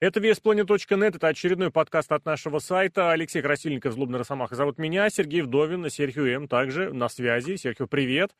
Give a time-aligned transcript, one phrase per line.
[0.00, 3.12] Это VSPlanet.net, это очередной подкаст от нашего сайта.
[3.12, 6.48] Алексей Красильников, Злобный Росомаха зовут меня, Сергей Вдовин, Серхио М.
[6.48, 7.56] также на связи.
[7.56, 8.34] Серхио, привет.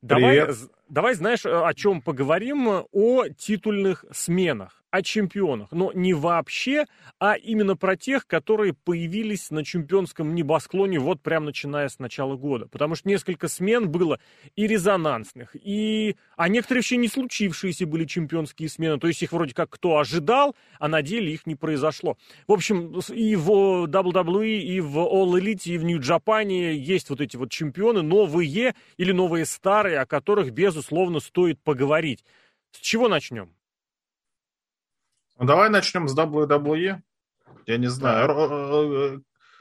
[0.00, 0.46] Давай,
[0.88, 2.86] давай, знаешь, о чем поговорим?
[2.92, 6.84] О титульных сменах о чемпионах, но не вообще,
[7.18, 12.66] а именно про тех, которые появились на чемпионском небосклоне вот прям начиная с начала года.
[12.66, 14.18] Потому что несколько смен было
[14.56, 16.16] и резонансных, и...
[16.36, 18.98] а некоторые вообще не случившиеся были чемпионские смены.
[18.98, 22.16] То есть их вроде как кто ожидал, а на деле их не произошло.
[22.48, 27.36] В общем, и в WWE, и в All Elite, и в Нью-Джапане есть вот эти
[27.36, 32.24] вот чемпионы, новые или новые старые, о которых, безусловно, стоит поговорить.
[32.72, 33.54] С чего начнем?
[35.40, 37.00] Ну, давай начнем с WWE.
[37.64, 38.28] Я не знаю.
[38.28, 39.14] Да.
[39.14, 39.18] Э,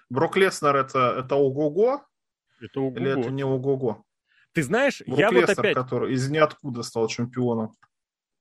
[0.10, 2.04] Брок Леснер это, это ого-го?
[2.60, 3.00] Это ого-го.
[3.00, 4.04] Или это не ого-го?
[4.52, 5.76] Ты знаешь, Брук я Леснер, вот опять...
[5.76, 7.72] который из ниоткуда стал чемпионом.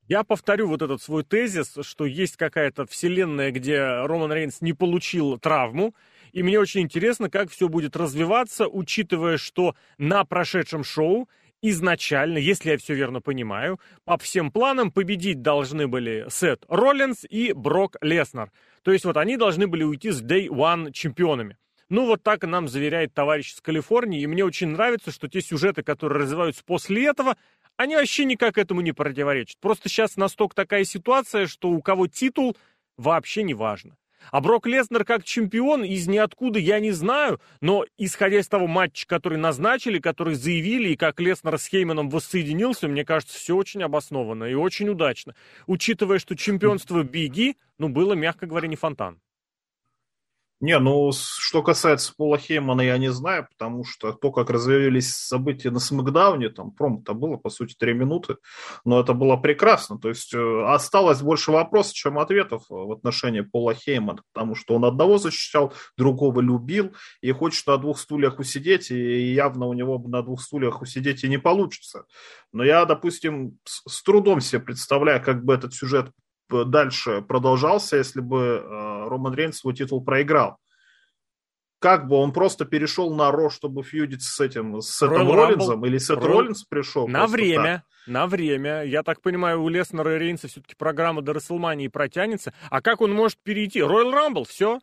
[0.09, 5.37] Я повторю вот этот свой тезис, что есть какая-то вселенная, где Роман Рейнс не получил
[5.37, 5.95] травму,
[6.33, 11.29] и мне очень интересно, как все будет развиваться, учитывая, что на прошедшем шоу
[11.61, 17.53] изначально, если я все верно понимаю, по всем планам победить должны были Сет Роллинс и
[17.53, 18.51] Брок Леснер.
[18.83, 21.57] То есть вот они должны были уйти с Day One чемпионами.
[21.89, 25.81] Ну, вот так нам заверяет товарищ из Калифорнии, и мне очень нравится, что те сюжеты,
[25.81, 27.35] которые развиваются после этого,
[27.77, 29.57] они вообще никак этому не противоречат.
[29.59, 32.55] Просто сейчас настолько такая ситуация, что у кого титул,
[32.97, 33.97] вообще не важно.
[34.31, 39.07] А Брок Леснер как чемпион из ниоткуда я не знаю, но исходя из того матча,
[39.07, 44.45] который назначили, который заявили, и как Леснер с Хейманом воссоединился, мне кажется, все очень обоснованно
[44.45, 45.35] и очень удачно.
[45.67, 49.19] Учитывая, что чемпионство Биги, ну, было, мягко говоря, не фонтан.
[50.61, 55.71] Не, ну, что касается Пола Хеймана, я не знаю, потому что то, как развивались события
[55.71, 58.35] на Смакдауне, там промо-то было, по сути, три минуты,
[58.83, 59.97] но это было прекрасно.
[59.97, 64.83] То есть э, осталось больше вопросов, чем ответов в отношении Пола Хеймана, потому что он
[64.83, 70.21] одного защищал, другого любил, и хочет на двух стульях усидеть, и явно у него на
[70.23, 72.03] двух стульях усидеть и не получится.
[72.51, 76.11] Но я, допустим, с трудом себе представляю, как бы этот сюжет
[76.49, 80.57] дальше продолжался, если бы э, Роман Рейнс свой титул проиграл.
[81.79, 85.97] Как бы он просто перешел на Ро, чтобы фьюдить с этим, с Сетом Роллинзом, или
[85.97, 86.39] Сет Ролл...
[86.39, 87.07] Роллинс пришел?
[87.07, 88.07] На время, так.
[88.07, 88.83] на время.
[88.83, 92.53] Я так понимаю, у Леснера и Рейнса все-таки программа до Расселмании протянется.
[92.69, 93.79] А как он может перейти?
[93.79, 94.79] Роyal Рамбл, все.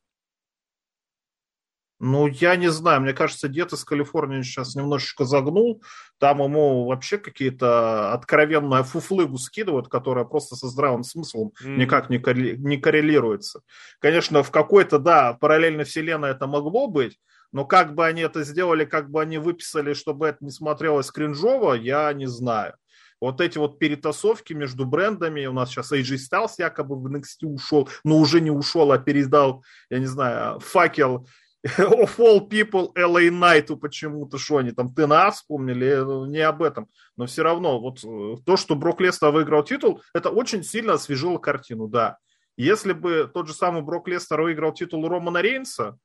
[1.98, 5.82] Ну, я не знаю, мне кажется, дед из Калифорнии сейчас немножечко загнул.
[6.18, 11.76] Там ему вообще какие-то откровенные фуфлыгу скидывают, которая просто со здравым смыслом mm.
[11.76, 13.60] никак не, коррели- не коррелируется.
[13.98, 17.18] Конечно, в какой-то, да, параллельной вселенной это могло быть,
[17.50, 21.74] но как бы они это сделали, как бы они выписали, чтобы это не смотрелось кринжово,
[21.74, 22.74] я не знаю.
[23.20, 27.88] Вот эти вот перетасовки между брендами, у нас сейчас AJ Styles якобы в NXT ушел,
[28.04, 31.26] но уже не ушел, а передал, я не знаю, факел
[31.78, 36.88] of all people LA Knight почему-то, что они там ТНА вспомнили, э, не об этом.
[37.16, 41.38] Но все равно, вот э, то, что Брок Лестер выиграл титул, это очень сильно освежило
[41.38, 42.18] картину, да.
[42.56, 45.98] Если бы тот же самый Брок Лестер выиграл титул Романа Рейнса,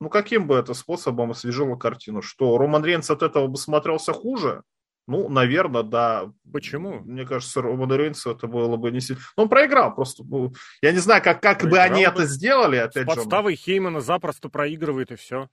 [0.00, 2.22] ну каким бы это способом освежило картину?
[2.22, 4.62] Что Роман Рейнс от этого бы смотрелся хуже?
[5.08, 6.30] Ну, наверное, да.
[6.52, 7.00] Почему?
[7.00, 9.22] Мне кажется, Роману Рейнсу это было бы не сильно...
[9.38, 10.22] Ну, он проиграл просто.
[10.22, 10.52] Ну,
[10.82, 12.12] я не знаю, как, как бы они бы.
[12.12, 13.62] это сделали, опять С подставой же.
[13.62, 15.48] Хеймана запросто проигрывает, и все.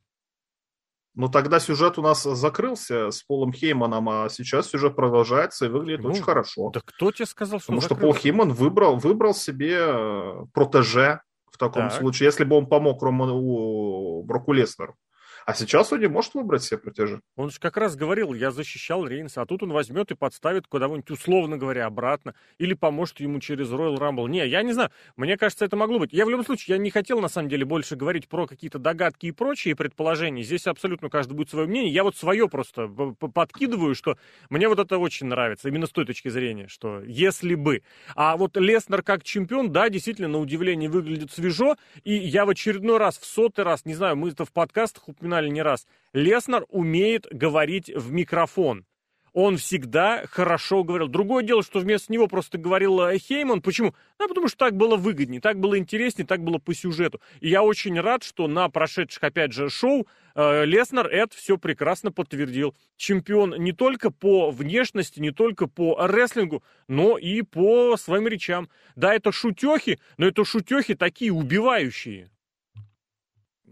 [1.13, 6.03] Ну, тогда сюжет у нас закрылся с Полом Хейманом, а сейчас сюжет продолжается и выглядит
[6.03, 6.71] ну, очень хорошо.
[6.71, 11.57] Да кто тебе сказал, что Потому что Пол Хейман выбрал, выбрал себе э, протеже в
[11.57, 11.94] таком так.
[11.94, 14.97] случае, если бы он помог Роману Броку Леснеру.
[15.45, 17.22] А сейчас он не может выбрать себе протяжи.
[17.35, 21.09] Он же как раз говорил, я защищал Рейнса, а тут он возьмет и подставит куда-нибудь,
[21.11, 24.28] условно говоря, обратно, или поможет ему через Royal Rumble.
[24.28, 26.13] Не, я не знаю, мне кажется, это могло быть.
[26.13, 29.28] Я в любом случае, я не хотел, на самом деле, больше говорить про какие-то догадки
[29.28, 30.41] и прочие предположения.
[30.41, 31.94] Здесь абсолютно каждый будет свое мнение.
[31.94, 34.17] Я вот свое просто подкидываю, что
[34.50, 37.83] мне вот это очень нравится, именно с той точки зрения, что если бы.
[38.16, 42.97] А вот Леснер как чемпион, да, действительно, на удивление выглядит свежо, и я в очередной
[42.97, 46.65] раз, в сотый раз, не знаю, мы это в подкастах упоминали, упоминали не раз, Леснер
[46.69, 48.85] умеет говорить в микрофон.
[49.33, 51.09] Он всегда хорошо говорил.
[51.09, 53.61] Другое дело, что вместо него просто говорил э, Хейман.
[53.61, 53.93] Почему?
[54.17, 57.19] Ну, потому что так было выгоднее, так было интереснее, так было по сюжету.
[57.41, 62.13] И я очень рад, что на прошедших, опять же, шоу э, Леснер это все прекрасно
[62.13, 62.75] подтвердил.
[62.95, 68.69] Чемпион не только по внешности, не только по рестлингу, но и по своим речам.
[68.95, 72.29] Да, это шутехи, но это шутехи такие убивающие.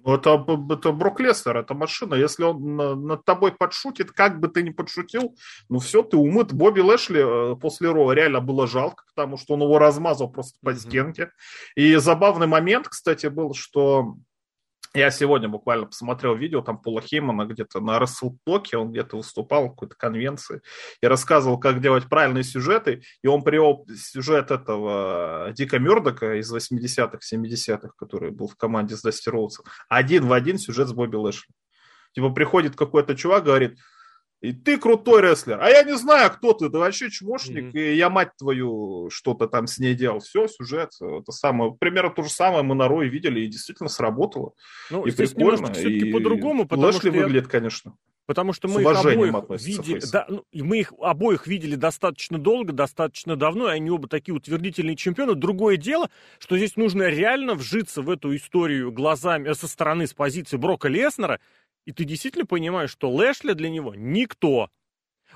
[0.05, 2.15] Это, это Брок Лестер, это машина.
[2.15, 2.75] Если он
[3.07, 5.35] над тобой подшутит, как бы ты ни подшутил,
[5.69, 6.53] ну все, ты умыт.
[6.53, 10.73] Бобби Лэшли э, после Ро реально было жалко, потому что он его размазал просто по
[10.73, 11.31] стенке.
[11.75, 14.15] И забавный момент, кстати, был, что
[14.93, 19.69] я сегодня буквально посмотрел видео там Пола Хеймана где-то на Расселтоке, он где-то выступал в
[19.69, 20.61] какой-то конвенции
[21.01, 27.19] и рассказывал, как делать правильные сюжеты, и он привел сюжет этого Дика Мёрдока из 80-х,
[27.33, 29.31] 70-х, который был в команде с Дасти
[29.89, 31.53] один в один сюжет с Бобби Лэшли.
[32.13, 33.79] Типа приходит какой-то чувак, говорит,
[34.43, 35.57] и ты крутой рестлер.
[35.61, 37.93] А я не знаю, кто ты, ты вообще чмошник, mm-hmm.
[37.93, 40.19] и я, мать твою, что-то там с ней делал.
[40.19, 41.73] Все, сюжет, это самое.
[41.79, 44.51] Примерно то же самое мы на Рой видели, и действительно сработало.
[44.91, 45.73] Ну, и прикольно.
[45.73, 47.49] все-таки по-другому, потому Лэшли что выглядит, я...
[47.49, 47.95] конечно.
[48.25, 53.35] Потому что мы их обоих видели, да, ну, мы их обоих видели достаточно долго, достаточно
[53.35, 55.35] давно, и они оба такие утвердительные чемпионы.
[55.35, 60.13] Другое дело, что здесь нужно реально вжиться в эту историю глазами э, со стороны, с
[60.13, 61.41] позиции Брока Леснера,
[61.85, 64.69] и ты действительно понимаешь, что Лэшли для него никто.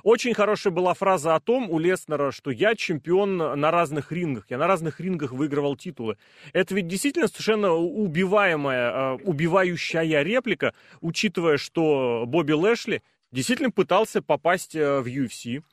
[0.04, 4.58] Очень хорошая была фраза о том у Леснера, что я чемпион на разных рингах, я
[4.58, 6.18] на разных рингах выигрывал титулы.
[6.54, 13.02] Это ведь действительно совершенно убиваемая, а, убивающая реплика, учитывая, что Бобби Лэшли
[13.32, 15.64] действительно пытался попасть э, в UFC.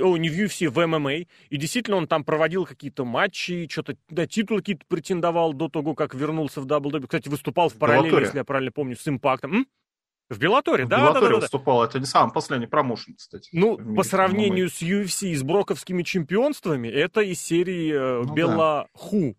[0.00, 1.14] О, не в UFC, в ММА.
[1.14, 1.26] И
[1.56, 6.60] действительно он там проводил какие-то матчи, что-то, да, титулы какие-то претендовал до того, как вернулся
[6.60, 7.02] в WWE.
[7.02, 9.54] Кстати, выступал в параллели, если я правильно помню, с Импактом.
[9.54, 9.66] М?
[10.32, 10.96] В Беллаторе, да?
[10.96, 11.88] В Беллаторе да, да, выступал, да.
[11.88, 13.50] это не самый последний промоушен, кстати.
[13.52, 19.20] Ну, по сравнению с UFC и с броковскими чемпионствами, это из серии э, ну, Беллаху.
[19.20, 19.34] Да.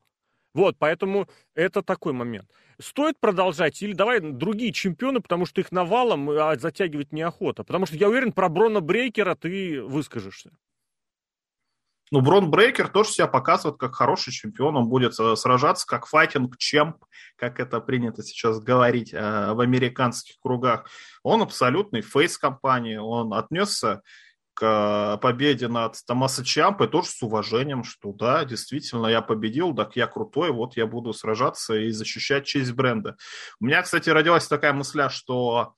[0.53, 2.47] Вот, поэтому это такой момент.
[2.79, 7.63] Стоит продолжать или давай другие чемпионы, потому что их навалом а затягивать неохота.
[7.63, 10.51] Потому что я уверен, про Брона Брейкера ты выскажешься.
[12.11, 14.75] Ну, Брон Брейкер тоже себя показывает как хороший чемпион.
[14.75, 16.97] Он будет э, сражаться как файтинг чемп,
[17.35, 20.89] как это принято сейчас говорить э, в американских кругах.
[21.23, 22.97] Он абсолютный фейс компании.
[22.97, 24.01] Он отнесся
[24.53, 30.05] к победе над Томаса Чампой тоже с уважением, что да, действительно, я победил, так я
[30.05, 33.17] крутой, вот я буду сражаться и защищать честь бренда.
[33.59, 35.73] У меня, кстати, родилась такая мысля, что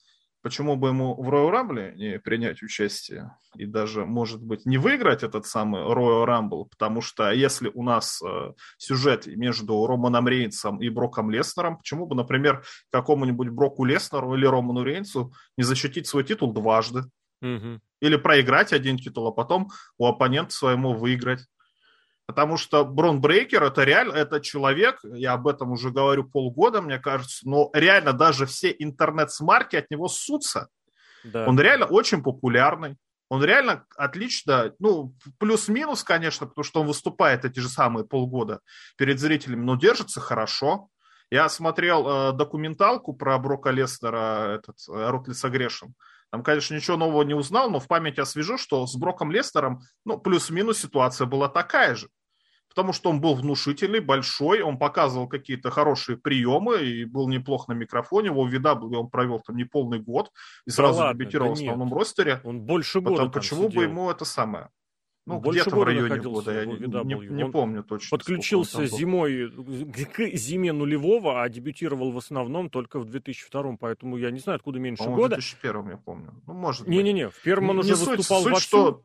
[0.46, 5.24] почему бы ему в Royal Rumble не принять участие и даже, может быть, не выиграть
[5.24, 10.90] этот самый Royal Rumble, потому что если у нас э, сюжет между Романом Рейнсом и
[10.90, 16.54] Броком Леснером, почему бы, например, какому-нибудь Броку Леснеру или Роману Рейнсу не защитить свой титул
[16.54, 17.06] дважды?
[17.42, 17.82] Угу.
[18.02, 21.40] Или проиграть один титул, а потом у оппонента своему выиграть.
[22.28, 26.98] Потому что Брон Брейкер это реально, это человек, я об этом уже говорю полгода, мне
[26.98, 30.70] кажется, но реально даже все интернет-смарки от него ссутся.
[31.24, 31.48] Да.
[31.48, 32.98] Он реально очень популярный.
[33.30, 38.60] Он реально отлично, ну, плюс-минус, конечно, потому что он выступает эти же самые полгода
[38.98, 40.90] перед зрителями, но держится хорошо.
[41.32, 45.96] Я смотрел э, документалку про Брока Лестера, этот, э, Рутлис Агрешен.
[46.36, 50.18] Там, конечно, ничего нового не узнал, но в памяти освежу, что с Броком Лестером, ну,
[50.18, 52.10] плюс-минус ситуация была такая же
[52.68, 57.74] потому что он был внушительный, большой, он показывал какие-то хорошие приемы и был неплох на
[57.74, 58.28] микрофоне.
[58.28, 60.30] Его вида был, он провел там не полный год
[60.68, 61.98] и сразу да ладно, дебютировал да в основном нет.
[61.98, 62.42] ростере.
[62.44, 63.80] Он больше года Потом, Почему сидел.
[63.80, 64.68] бы ему это самое?
[65.26, 68.18] Ну, где-то в районе года, я не, не, не помню точно.
[68.18, 74.40] Подключился зимой к зиме нулевого, а дебютировал в основном только в 2002, поэтому я не
[74.40, 75.36] знаю, откуда меньше года.
[75.36, 76.34] в 2001 я помню.
[76.46, 78.68] Ну, может Не-не-не, в первом он не уже суть, выступал суть, вовсю.
[78.68, 79.04] что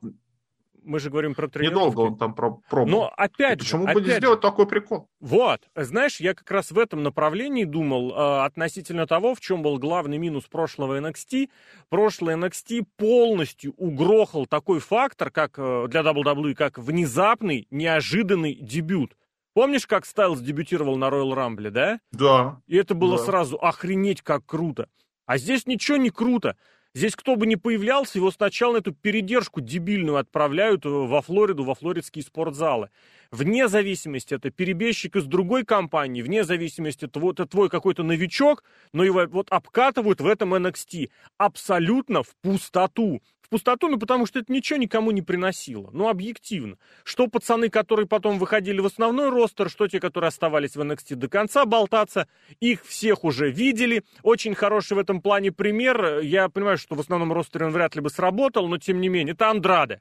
[0.85, 1.75] мы же говорим про тренировки.
[1.75, 3.01] Недолго он там про пробовал.
[3.03, 5.09] Но опять Почему же, бы не сделать такой прикол?
[5.21, 5.61] Вот.
[5.75, 10.19] Знаешь, я как раз в этом направлении думал э, относительно того, в чем был главный
[10.19, 11.49] минус прошлого NXT.
[11.89, 19.17] Прошлый NXT полностью угрохал такой фактор, как э, для WWE, как внезапный, неожиданный дебют.
[19.53, 22.01] Помнишь, как Стайлз дебютировал на Royal Rumble, да?
[22.13, 22.61] Да.
[22.67, 23.25] И это было да.
[23.25, 24.89] сразу охренеть как круто.
[25.27, 26.57] А здесь ничего не круто.
[26.93, 31.77] Здесь кто бы ни появлялся, его сначала на эту передержку дебильную отправляют во Флориду, во
[31.77, 32.91] флоридские спортзалы.
[33.31, 39.05] Вне зависимости, это перебежчик из другой компании, вне зависимости, твой, это твой какой-то новичок, но
[39.05, 41.11] его вот обкатывают в этом NXT.
[41.39, 45.91] Абсолютно в пустоту пустоту, ну потому что это ничего никому не приносило.
[45.93, 46.79] Ну, объективно.
[47.05, 51.29] Что пацаны, которые потом выходили в основной ростер, что те, которые оставались в NXT до
[51.29, 52.29] конца болтаться,
[52.61, 54.05] их всех уже видели.
[54.23, 56.21] Очень хороший в этом плане пример.
[56.21, 59.35] Я понимаю, что в основном ростере он вряд ли бы сработал, но тем не менее,
[59.35, 60.01] это Андраде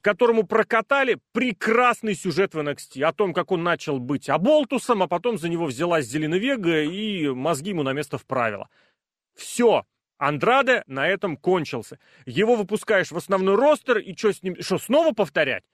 [0.00, 5.38] которому прокатали прекрасный сюжет в NXT о том, как он начал быть оболтусом, а потом
[5.38, 8.68] за него взялась Зеленовега и мозги ему на место вправила.
[9.34, 9.84] Все,
[10.28, 11.98] Андраде на этом кончился.
[12.26, 15.64] Его выпускаешь в основной ростер, и что с ним, что снова повторять?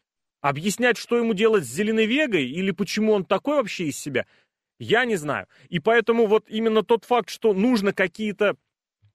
[0.40, 4.25] Объяснять, что ему делать с Зеленой Вегой, или почему он такой вообще из себя?
[4.78, 5.49] Я не знаю.
[5.69, 8.57] И поэтому вот именно тот факт, что нужно какие-то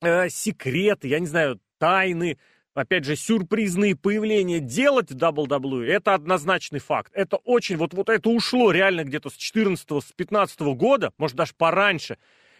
[0.01, 2.37] э, секреты, я не знаю, тайны,
[2.75, 7.11] опять же, сюрпризные появления делать в WWE, это однозначный факт.
[7.15, 11.53] Это очень, вот, вот это ушло реально где-то с 14 с 15 года, может даже
[11.57, 12.19] пораньше.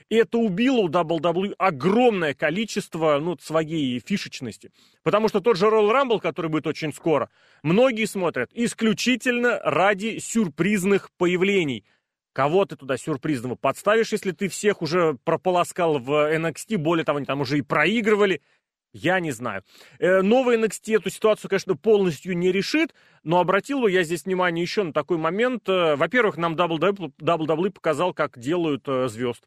[0.10, 4.72] И это убило у WWE огромное количество ну, своей фишечности.
[5.04, 7.30] Потому что тот же Royal Rumble, который будет очень скоро,
[7.62, 11.86] многие смотрят исключительно ради сюрпризных появлений.
[12.34, 17.28] Кого ты туда сюрпризного подставишь, если ты всех уже прополоскал в NXT, более того, они
[17.28, 18.42] там уже и проигрывали,
[18.94, 19.64] я не знаю.
[19.98, 22.94] Э, новый NXT эту ситуацию, конечно, полностью не решит,
[23.24, 25.68] но обратил я здесь внимание еще на такой момент.
[25.68, 29.44] Э, во-первых, нам WWE показал, как делают э, звезд.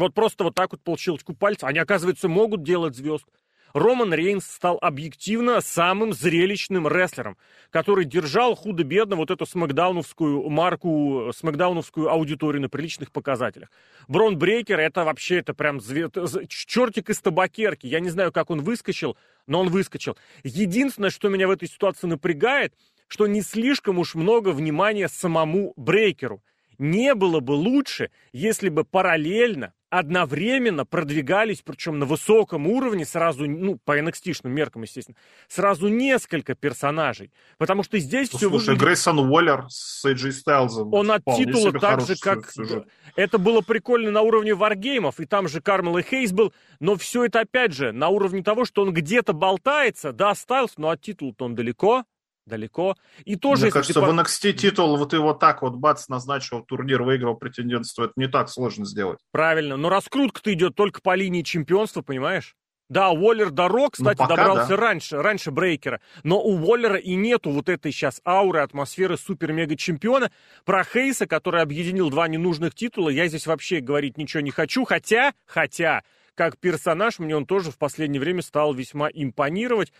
[0.00, 1.36] Вот просто вот так вот по щелчку.
[1.62, 3.26] Они, оказывается, могут делать звезд.
[3.74, 7.36] Роман Рейнс стал объективно самым зрелищным рестлером,
[7.70, 13.70] который держал худо-бедно вот эту смакдауновскую марку, смакдауновскую аудиторию на приличных показателях.
[14.08, 16.08] Брон Брейкер это вообще, это прям зве...
[16.48, 17.86] чертик из табакерки.
[17.86, 19.16] Я не знаю, как он выскочил,
[19.46, 20.16] но он выскочил.
[20.42, 22.74] Единственное, что меня в этой ситуации напрягает,
[23.06, 26.42] что не слишком уж много внимания самому Брейкеру.
[26.78, 33.78] Не было бы лучше, если бы параллельно одновременно продвигались, причем на высоком уровне, сразу, ну,
[33.84, 35.16] по nxt меркам, естественно,
[35.48, 37.32] сразу несколько персонажей.
[37.58, 38.82] Потому что здесь ну, все Слушай, выглядит...
[38.82, 40.94] Грейсон Уоллер с AJ Стайлзом.
[40.94, 42.50] Он от титула так же, как...
[42.50, 42.86] Сюжет.
[43.16, 47.24] Это было прикольно на уровне варгеймов, и там же Кармел и Хейс был, но все
[47.24, 51.44] это, опять же, на уровне того, что он где-то болтается, да, Стайлз, но от титула-то
[51.44, 52.04] он далеко,
[52.50, 52.96] далеко.
[53.24, 53.62] И тоже...
[53.62, 54.06] Мне кажется, ты...
[54.06, 58.50] в NXT титул вот его так вот бац назначил турнир, выиграл претендентство, это не так
[58.50, 59.20] сложно сделать.
[59.32, 62.56] Правильно, но раскрутка-то идет только по линии чемпионства, понимаешь?
[62.90, 64.76] Да, Уоллер до Ро, кстати, ну, добрался да.
[64.76, 66.00] раньше, раньше Брейкера.
[66.24, 70.32] Но у Уоллера и нету вот этой сейчас ауры, атмосферы супер-мега-чемпиона.
[70.64, 74.84] Про Хейса, который объединил два ненужных титула, я здесь вообще говорить ничего не хочу.
[74.84, 76.02] Хотя, хотя,
[76.34, 79.92] как персонаж, мне он тоже в последнее время стал весьма импонировать.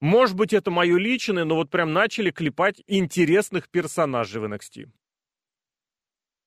[0.00, 4.86] Может быть, это мое личное, но вот прям начали клепать интересных персонажей в NXT.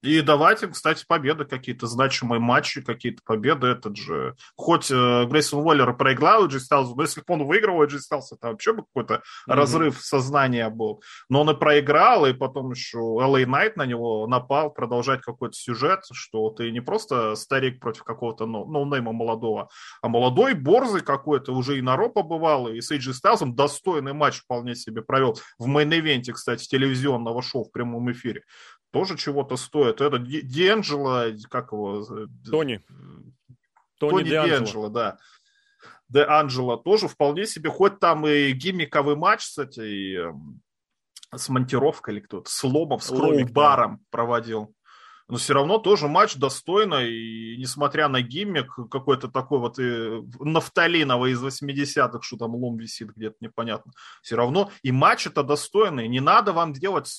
[0.01, 3.67] И давайте, кстати, победы какие-то, значимые матчи, какие-то победы.
[3.67, 7.99] Этот же, хоть э, Грейсон Уоллер проиграл Эджи Стайлзу, но если бы он выиграл Эджи
[7.99, 9.53] Стайлз, это вообще бы какой-то mm-hmm.
[9.53, 11.03] разрыв сознания был.
[11.29, 16.01] Но он и проиграл, и потом еще LA Knight на него напал, продолжать какой-то сюжет,
[16.11, 19.69] что ты не просто старик против какого-то ноунейма молодого,
[20.01, 24.39] а молодой, борзый какой-то, уже и на Raw побывал, и с AJ Стайлзом достойный матч
[24.39, 28.43] вполне себе провел в main event е, кстати, телевизионного шоу в прямом эфире
[28.91, 30.01] тоже чего-то стоит.
[30.01, 32.01] Это Дианджело, как его?
[32.01, 32.81] Э, Тони.
[33.97, 35.17] Тони, Тони Дианджело, да.
[36.09, 40.61] Де Анджело тоже вполне себе, хоть там и гиммиковый матч с этой, эм,
[41.33, 44.03] с монтировкой или кто-то, с ломом, с crowbar ом да.
[44.09, 44.75] проводил
[45.31, 51.31] но все равно тоже матч достойно, и несмотря на гиммик, какой-то такой вот и нафталиновый
[51.31, 56.19] из 80-х, что там лом висит где-то непонятно, все равно и матч это достойный, не
[56.19, 57.17] надо вам делать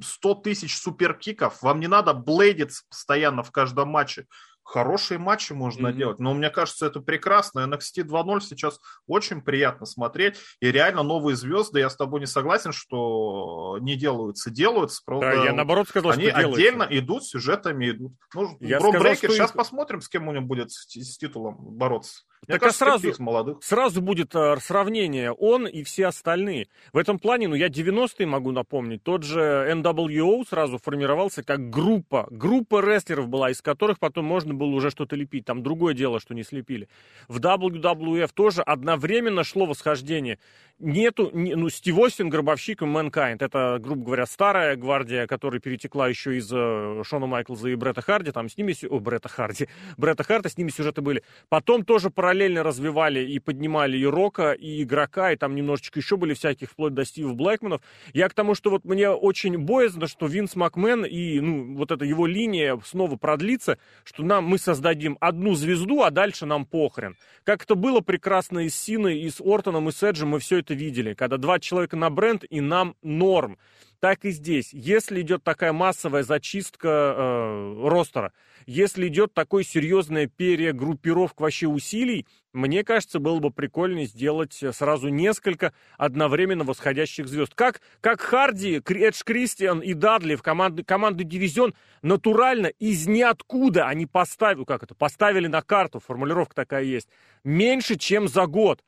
[0.00, 4.26] 100 тысяч суперкиков, вам не надо блейдиться постоянно в каждом матче,
[4.64, 5.92] хорошие матчи можно mm-hmm.
[5.92, 6.18] делать.
[6.18, 7.60] Но мне кажется, это прекрасно.
[7.60, 10.36] NXT 2.0 сейчас очень приятно смотреть.
[10.60, 15.02] И реально новые звезды, я с тобой не согласен, что не делаются, делаются.
[15.04, 16.98] Правда, да, я наоборот сказал, они что отдельно делаются.
[16.98, 18.12] идут, сюжетами идут.
[18.34, 22.22] Ну, я сказал, Брейкер, сейчас посмотрим, с кем у него будет с, с титулом бороться.
[22.48, 23.58] Мне так а кажется, а сразу, молодых.
[23.62, 26.66] сразу будет э, сравнение, он и все остальные.
[26.92, 32.26] В этом плане, ну, я 90-е могу напомнить, тот же NWO сразу формировался как группа,
[32.32, 35.44] группа рестлеров была, из которых потом можно было уже что-то лепить.
[35.44, 36.88] Там другое дело, что не слепили.
[37.28, 40.40] В WWF тоже одновременно шло восхождение.
[40.80, 43.36] Нету, не, ну, Стив Остин, Гробовщик и Mankind.
[43.38, 48.32] Это, грубо говоря, старая гвардия, которая перетекла еще из э, Шона Майклза и Бретта Харди.
[48.32, 51.22] Там с ними, о, Бретта Харди, Бретта Харта, с ними сюжеты были.
[51.48, 56.34] Потом тоже параллельно развивали и поднимали и Рока, и игрока, и там немножечко еще были
[56.34, 57.80] всяких, вплоть до Стива Блэкманов.
[58.12, 62.04] Я к тому, что вот мне очень боязно, что Винс Макмен и, ну, вот эта
[62.04, 67.16] его линия снова продлится, что нам, мы создадим одну звезду, а дальше нам похрен.
[67.44, 70.58] Как это было прекрасно и с Синой, и с Ортоном, и с Эджем, мы все
[70.58, 73.58] это видели, когда два человека на бренд, и нам норм.
[74.02, 74.72] Так и здесь.
[74.72, 78.32] Если идет такая массовая зачистка э, ростера,
[78.66, 85.72] если идет такой серьезная перегруппировка вообще усилий, мне кажется, было бы прикольно сделать сразу несколько
[85.98, 87.54] одновременно восходящих звезд.
[87.54, 94.06] Как, как Харди, Эдж Кристиан и Дадли в команды, команды дивизион натурально из ниоткуда они
[94.06, 97.08] поставили, как это, поставили на карту, формулировка такая есть,
[97.44, 98.82] меньше, чем за год.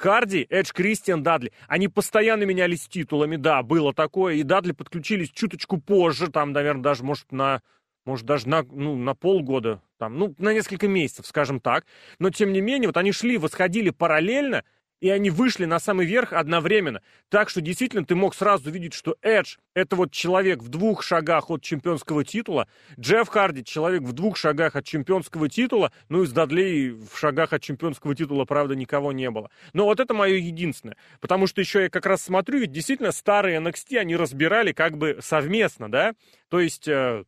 [0.00, 1.52] Харди, Эдж, Кристиан, Дадли.
[1.68, 4.36] Они постоянно менялись титулами, да, было такое.
[4.36, 7.60] И Дадли подключились чуточку позже, там, наверное, даже, может, на
[8.06, 11.84] может, даже на, ну, на полгода, там, ну, на несколько месяцев, скажем так.
[12.18, 14.64] Но, тем не менее, вот они шли, восходили параллельно,
[15.00, 17.02] и они вышли на самый верх одновременно.
[17.28, 21.50] Так что действительно ты мог сразу видеть, что Эдж— это вот человек в двух шагах
[21.50, 26.32] от чемпионского титула, Джефф Харди— человек в двух шагах от чемпионского титула, ну и с
[26.32, 29.50] Дадлей в шагах от чемпионского титула, правда, никого не было.
[29.72, 30.96] Но вот это мое единственное.
[31.20, 35.18] Потому что еще я как раз смотрю, ведь действительно старые NXT они разбирали как бы
[35.20, 36.14] совместно, да?
[36.48, 36.88] То есть...
[36.88, 37.24] Э,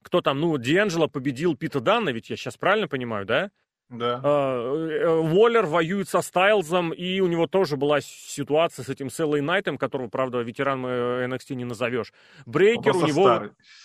[0.00, 3.50] кто там, ну, Дианджело победил Пита Данна, ведь я сейчас правильно понимаю, да?
[3.90, 4.20] Да.
[4.20, 10.08] Уоллер воюет со Стайлзом, и у него тоже была ситуация с этим Селлой Найтом, которого,
[10.08, 12.12] правда, ветеран NXT не назовешь.
[12.44, 13.44] Брейкер у него...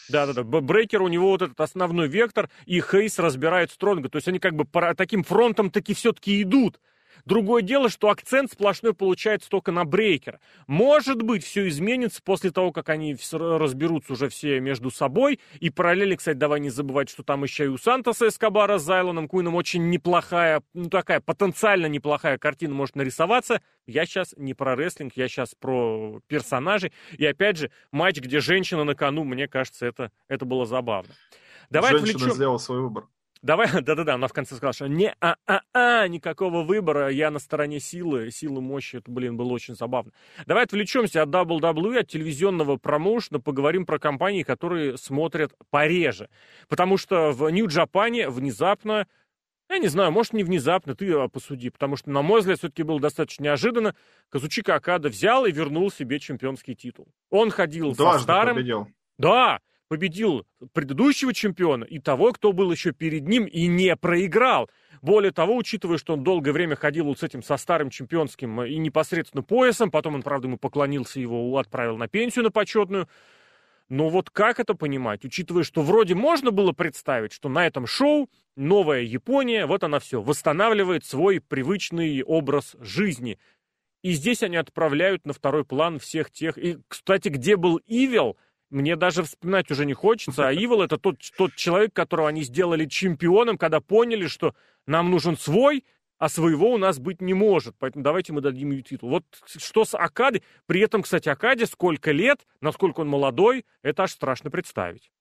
[0.10, 4.10] Да-да-да, Брейкер у него вот этот основной вектор, и Хейс разбирает Стронга.
[4.10, 6.82] То есть они как бы таким фронтом таки все-таки идут.
[7.25, 10.39] Другое дело, что акцент сплошной получается только на брейкер.
[10.68, 15.39] Может быть, все изменится после того, как они разберутся уже все между собой.
[15.60, 19.27] И параллельно, кстати, давай не забывать, что там еще и у Сантоса Эскобара с Зайлоном
[19.27, 23.62] Куином очень неплохая, ну такая потенциально неплохая картина может нарисоваться.
[23.88, 26.92] Я сейчас не про рестлинг, я сейчас про персонажей.
[27.18, 31.13] И опять же, матч, где женщина на кону, мне кажется, это, это было забавно.
[31.70, 32.36] Давай Женщина отвлечем...
[32.36, 33.08] сделала свой выбор.
[33.44, 37.40] Давай, да-да-да, она в конце сказала, что не а а а никакого выбора, я на
[37.40, 40.12] стороне силы, силы мощи, это, блин, было очень забавно.
[40.48, 46.30] Давай отвлечемся от WWE, от телевизионного промоушена, поговорим про компании, которые смотрят пореже.
[46.70, 49.08] Потому что в Нью-Джапане внезапно
[49.70, 52.84] я не знаю, может, не внезапно, ты а, посуди, потому что, на мой взгляд, все-таки
[52.84, 53.96] было достаточно неожиданно.
[54.30, 57.08] Казучика Акада взял и вернул себе чемпионский титул.
[57.30, 58.56] Он ходил Дважды со старым...
[58.56, 58.88] победил.
[59.18, 59.62] Да,
[59.94, 64.72] победил предыдущего чемпиона и того, кто был еще перед ним и не проиграл.
[65.04, 68.76] Более того, учитывая, что он долгое время ходил вот с этим, со старым чемпионским и
[68.80, 73.08] непосредственно поясом, потом он, правда, ему поклонился, его отправил на пенсию на почетную.
[73.88, 78.32] Но вот как это понимать, учитывая, что вроде можно было представить, что на этом шоу
[78.56, 83.38] новая Япония, вот она все, восстанавливает свой привычный образ жизни.
[84.02, 86.58] И здесь они отправляют на второй план всех тех...
[86.58, 88.38] И, кстати, где был Ивел,
[88.74, 92.86] мне даже вспоминать уже не хочется, а Ивол это тот, тот человек, которого они сделали
[92.86, 94.56] чемпионом, когда поняли, что
[94.88, 95.86] нам нужен свой,
[96.17, 97.76] а своего у нас быть не может.
[97.80, 99.10] Поэтому давайте мы дадим ей титул.
[99.10, 100.43] Вот что с Акадой.
[100.65, 105.12] При этом, кстати, Акаде сколько лет, насколько он молодой, это аж страшно представить.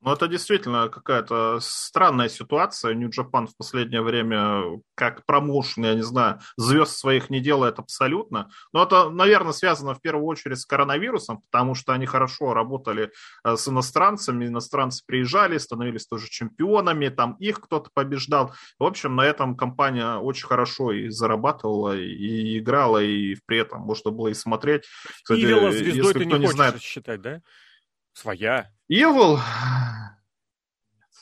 [0.00, 2.94] Ну, это действительно какая-то странная ситуация.
[2.94, 8.48] Нью-Джапан в последнее время, как промоушен, я не знаю, звезд своих не делает абсолютно.
[8.72, 13.10] Но это, наверное, связано в первую очередь с коронавирусом, потому что они хорошо работали
[13.44, 14.46] э, с иностранцами.
[14.46, 18.54] Иностранцы приезжали, становились тоже чемпионами, там их кто-то побеждал.
[18.78, 24.12] В общем, на этом компания очень хорошо и зарабатывала, и играла, и при этом можно
[24.12, 24.84] было и смотреть.
[25.24, 26.80] Кстати, Ивела звездой ты не, не знает...
[26.80, 27.40] считать, да?
[28.18, 28.68] Своя.
[28.90, 29.38] Evil...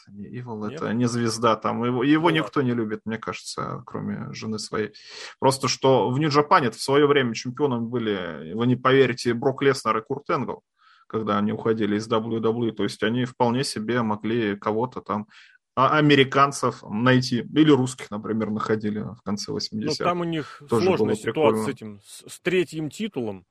[0.09, 0.81] Нет, Evil Нет?
[0.81, 4.95] это не звезда, там его, его ну, никто не любит, мне кажется, кроме жены своей.
[5.39, 10.03] Просто что в Нью-Джапане в свое время чемпионом были, вы не поверите, Брок Леснер и
[10.03, 10.63] Курт Энгл,
[11.07, 15.27] когда они уходили из WWE, то есть они вполне себе могли кого-то там
[15.75, 19.85] а, американцев найти, или русских, например, находили в конце 80-х.
[19.85, 23.45] Ну, там у них Тоже сложная ситуация с этим, с третьим титулом,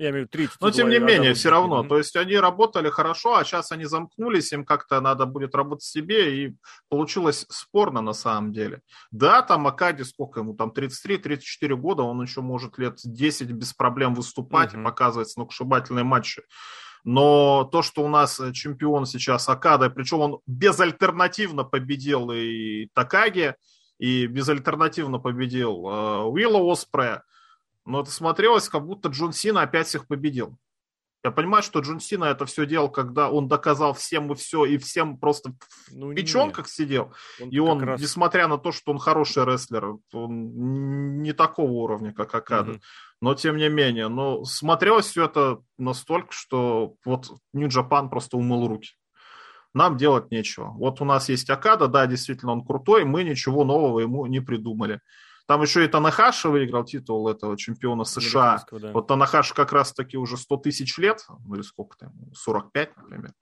[0.00, 0.56] я имею в виду третий.
[0.60, 1.82] Но тем не менее, все равно.
[1.82, 6.46] То есть они работали хорошо, а сейчас они замкнулись, им как-то надо будет работать себе,
[6.46, 6.56] и
[6.88, 8.80] получилось спорно на самом деле.
[9.10, 14.14] Да, там Акади, сколько ему, там 33-34 года, он еще может лет 10 без проблем
[14.14, 14.80] выступать угу.
[14.80, 16.42] и показывать сногсшибательные матчи.
[17.04, 23.54] Но то, что у нас чемпион сейчас Акада, причем он безальтернативно победил и Такаги,
[23.98, 27.22] и безальтернативно победил э, Уилла Оспрея,
[27.84, 30.58] но это смотрелось, как будто Джон Сина опять всех победил.
[31.22, 34.78] Я понимаю, что Джон Сина это все делал, когда он доказал всем и все, и
[34.78, 35.52] всем просто
[35.90, 36.68] ну, в печенках нет.
[36.68, 37.14] сидел.
[37.40, 38.00] Он и он, раз...
[38.00, 42.72] несмотря на то, что он хороший рестлер, он не такого уровня, как Акада.
[42.72, 42.80] Угу.
[43.20, 48.92] Но тем не менее, но смотрелось все это настолько, что вот Нью-Джапан просто умыл руки.
[49.74, 50.70] Нам делать нечего.
[50.70, 55.00] Вот у нас есть Акада, да, действительно он крутой, мы ничего нового ему не придумали.
[55.50, 58.64] Там еще и Танахаша выиграл титул этого чемпиона США.
[58.70, 58.92] Да.
[58.92, 63.32] Вот Танахаш как раз-таки уже 100 тысяч лет, ну или сколько там, 45, например.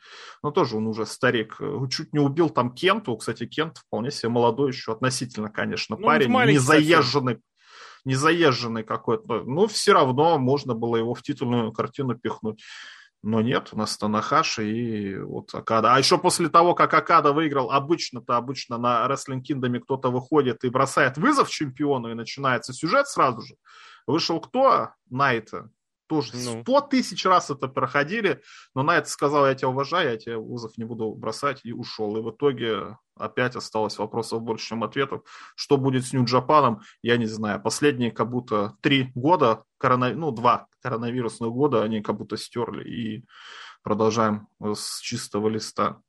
[0.43, 1.61] Но тоже он уже старик.
[1.91, 3.15] Чуть не убил там Кенту.
[3.19, 6.31] Кстати, Кент вполне себе молодой еще относительно, конечно, ну, парень.
[6.31, 7.43] Не заезженный
[8.07, 12.63] не заезженный какой-то, но все равно можно было его в титульную картину пихнуть.
[13.23, 15.95] Но нет, у нас Танахаши и вот Акада.
[15.95, 20.69] А еще после того, как Акада выиграл, обычно-то, обычно на Wrestling Kingdom кто-то выходит и
[20.69, 23.57] бросает вызов чемпиону, и начинается сюжет сразу же.
[24.07, 24.91] Вышел кто?
[25.11, 25.71] Найта.
[26.09, 26.81] Тоже ну.
[26.89, 28.41] тысяч раз это проходили,
[28.75, 32.17] но на это сказал, я тебя уважаю, я тебе вызов не буду бросать, и ушел.
[32.17, 35.23] И в итоге опять осталось вопросов больше, чем ответов.
[35.55, 37.61] Что будет с Нью-Джапаном, я не знаю.
[37.61, 40.13] Последние как будто три года, корона...
[40.15, 42.89] ну, два коронавирусных года они как будто стерли.
[42.89, 43.25] И
[43.83, 46.01] продолжаем с чистого листа.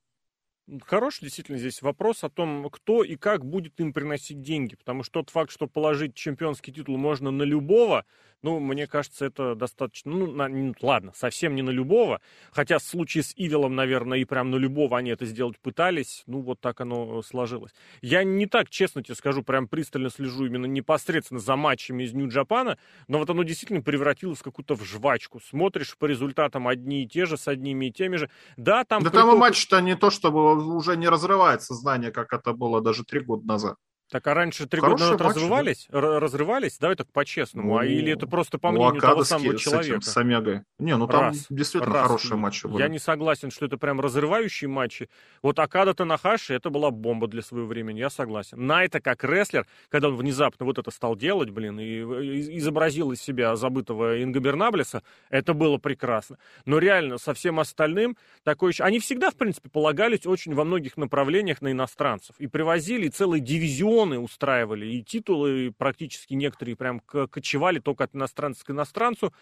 [0.86, 4.76] Хороший действительно здесь вопрос о том, кто и как будет им приносить деньги.
[4.76, 8.06] Потому что тот факт, что положить чемпионский титул можно на любого,
[8.42, 10.12] ну, мне кажется, это достаточно...
[10.12, 12.22] Ну, на, ну, ладно, совсем не на любого.
[12.52, 16.24] Хотя в случае с Ивилом, наверное, и прям на любого они это сделать пытались.
[16.26, 17.74] Ну, вот так оно сложилось.
[18.02, 22.78] Я не так, честно тебе скажу, прям пристально слежу именно непосредственно за матчами из Нью-Джапана,
[23.08, 25.40] но вот оно действительно превратилось в какую-то в жвачку.
[25.40, 28.30] Смотришь по результатам одни и те же, с одними и теми же.
[28.58, 29.04] Да, там...
[29.04, 29.26] Да приток...
[29.26, 33.20] там и матч-то не то, чтобы уже не разрывает сознание, как это было даже три
[33.20, 33.76] года назад.
[34.12, 35.88] Так а раньше три года назад матч, развивались?
[35.90, 36.20] Да?
[36.20, 36.78] Разрывались?
[36.80, 37.74] Давай так по-честному.
[37.74, 40.02] Ну, а или это просто по мнению того самого человека?
[40.02, 40.62] С, этим, с Омегой.
[40.80, 42.08] Не, ну там раз, действительно раз.
[42.08, 42.82] хорошие матчи были.
[42.82, 45.10] Я не согласен, что это прям разрывающие матчи.
[45.44, 48.66] Вот Акада Танахаши это была бомба для своего времени, я согласен.
[48.66, 52.00] Найта как рестлер, когда он внезапно вот это стал делать, блин, и
[52.58, 56.38] изобразил из себя забытого Ингобернаблеса, это было прекрасно.
[56.66, 58.84] Но реально со всем остальным такое еще...
[58.84, 62.36] Они всегда, в принципе, полагались очень во многих направлениях на иностранцев.
[62.40, 68.66] И привозили целый дивизион аукционы устраивали, и титулы практически некоторые прям кочевали только от иностранца
[68.66, 69.34] к иностранцу.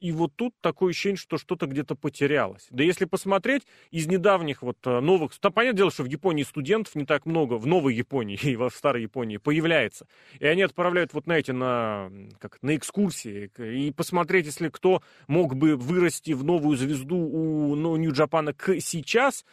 [0.00, 2.66] И вот тут такое ощущение, что что-то где-то потерялось.
[2.70, 5.32] Да если посмотреть из недавних вот э, новых...
[5.40, 8.70] Да, понятное дело, что в Японии студентов не так много, в Новой Японии и во
[8.70, 10.06] Старой Японии появляется.
[10.40, 13.50] И они отправляют вот на эти, на, как, на экскурсии.
[13.58, 19.44] И посмотреть, если кто мог бы вырасти в новую звезду у ну, Нью-Джапана к сейчас,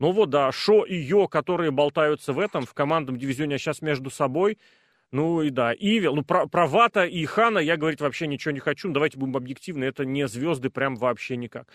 [0.00, 3.82] ну вот, да, Шо и Йо, которые болтаются в этом, в командном дивизионе, а сейчас
[3.82, 4.58] между собой.
[5.12, 8.60] Ну и да, Ивил, ну про, про Вата и Хана я говорить вообще ничего не
[8.60, 11.68] хочу, давайте будем объективны, это не звезды прям вообще никак.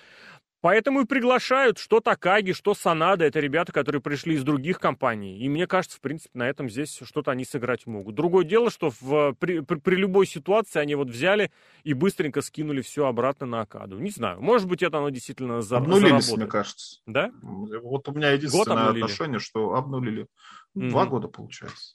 [0.65, 5.37] Поэтому и приглашают, что Такаги, что Санада, это ребята, которые пришли из других компаний.
[5.37, 8.15] И мне кажется, в принципе, на этом здесь что-то они сыграть могут.
[8.15, 11.51] Другое дело, что в, при, при, при любой ситуации они вот взяли
[11.83, 13.99] и быстренько скинули все обратно на Акаду.
[13.99, 16.37] Не знаю, может быть, это оно действительно за, Обнулились, заработает.
[16.37, 16.99] мне кажется.
[17.05, 17.31] Да?
[17.43, 20.25] Вот у меня единственное отношение, что обнулили.
[20.73, 21.93] Два mm года, получается.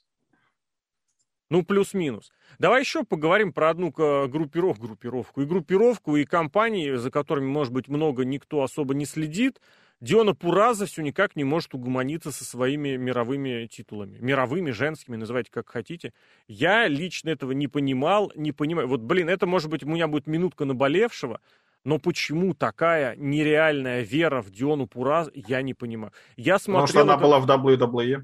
[1.51, 2.31] Ну, плюс-минус.
[2.59, 7.89] Давай еще поговорим про одну группировку, группировку, и группировку, и компании, за которыми, может быть,
[7.89, 9.59] много никто особо не следит.
[9.99, 14.17] Диона Пураза все никак не может угомониться со своими мировыми титулами.
[14.21, 16.13] Мировыми, женскими, называйте как хотите.
[16.47, 18.87] Я лично этого не понимал, не понимаю.
[18.87, 21.41] Вот, блин, это, может быть, у меня будет минутка наболевшего,
[21.83, 26.13] но почему такая нереальная вера в Диону Пураз, я не понимаю.
[26.37, 26.87] Я смотрел...
[26.87, 27.21] Потому что она это...
[27.21, 28.23] была в WWE.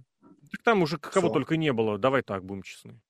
[0.49, 1.33] Так там уже кого Все.
[1.33, 3.01] только не было, давай так будем честны.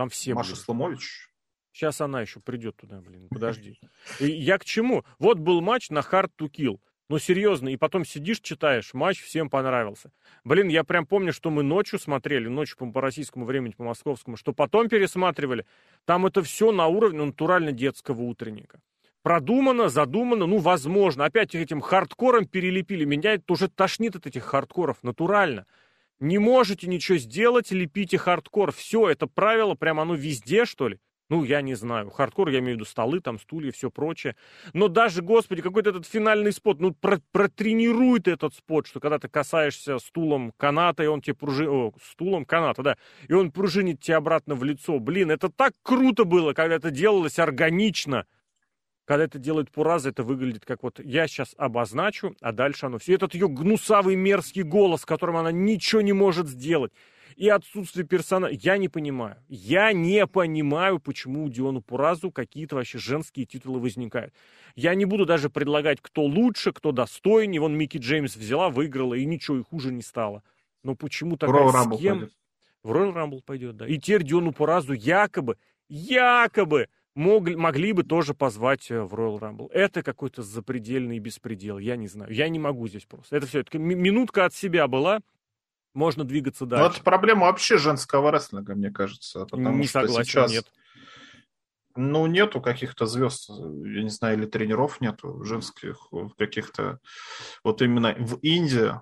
[0.00, 0.60] Там все Маша были.
[0.60, 1.28] Сломович?
[1.72, 3.78] Сейчас она еще придет туда, блин, подожди.
[4.18, 5.04] И я к чему?
[5.18, 6.80] Вот был матч на Hard to Kill.
[7.10, 10.10] Ну, серьезно, и потом сидишь, читаешь, матч всем понравился.
[10.42, 14.38] Блин, я прям помню, что мы ночью смотрели, ночью по, по российскому времени, по московскому,
[14.38, 15.66] что потом пересматривали.
[16.06, 18.80] Там это все на уровне натурально детского утренника.
[19.22, 21.26] Продумано, задумано, ну, возможно.
[21.26, 23.04] Опять этим хардкором перелепили.
[23.04, 25.66] Меня это уже тошнит от этих хардкоров, натурально.
[26.20, 28.72] Не можете ничего сделать, лепите хардкор.
[28.72, 30.98] Все, это правило, прям оно везде, что ли?
[31.30, 32.10] Ну, я не знаю.
[32.10, 34.34] Хардкор, я имею в виду столы, там, стулья, все прочее.
[34.72, 39.28] Но даже, господи, какой-то этот финальный spot, ну, про протренируй этот spot, что когда ты
[39.28, 41.94] касаешься стулом каната, и он тебе пружинит...
[42.02, 42.96] Стулом каната, да.
[43.28, 44.98] И он пружинит тебе обратно в лицо.
[44.98, 48.26] Блин, это так круто было, когда это делалось органично.
[49.10, 53.14] Когда это делает Пураза, это выглядит как вот я сейчас обозначу, а дальше оно все.
[53.14, 56.92] Этот ее гнусавый мерзкий голос, которым она ничего не может сделать.
[57.34, 58.56] И отсутствие персонажа.
[58.62, 59.34] Я не понимаю.
[59.48, 64.32] Я не понимаю, почему у Диону Пуразу какие-то вообще женские титулы возникают.
[64.76, 67.60] Я не буду даже предлагать, кто лучше, кто достойнее.
[67.60, 70.44] Вон Микки Джеймс взяла, выиграла, и ничего, и хуже не стало.
[70.84, 72.18] Но почему такая с кем...
[72.20, 72.32] Пойдет.
[72.84, 73.88] В Royal Rumble пойдет, да.
[73.88, 75.56] И теперь Диону Пуразу якобы,
[75.88, 79.70] якобы мог, могли бы тоже позвать э, в Royal Rumble.
[79.70, 82.32] Это какой-то запредельный беспредел, я не знаю.
[82.32, 83.36] Я не могу здесь просто.
[83.36, 85.20] Это все, это минутка от себя была,
[85.94, 86.84] можно двигаться дальше.
[86.84, 89.40] Ну, это проблема вообще женского рестлинга, мне кажется.
[89.44, 90.52] Потому не что согласен, сейчас...
[90.52, 90.66] нет.
[91.96, 97.00] Ну, нету каких-то звезд, я не знаю, или тренеров нету женских каких-то.
[97.64, 98.92] Вот именно в Индии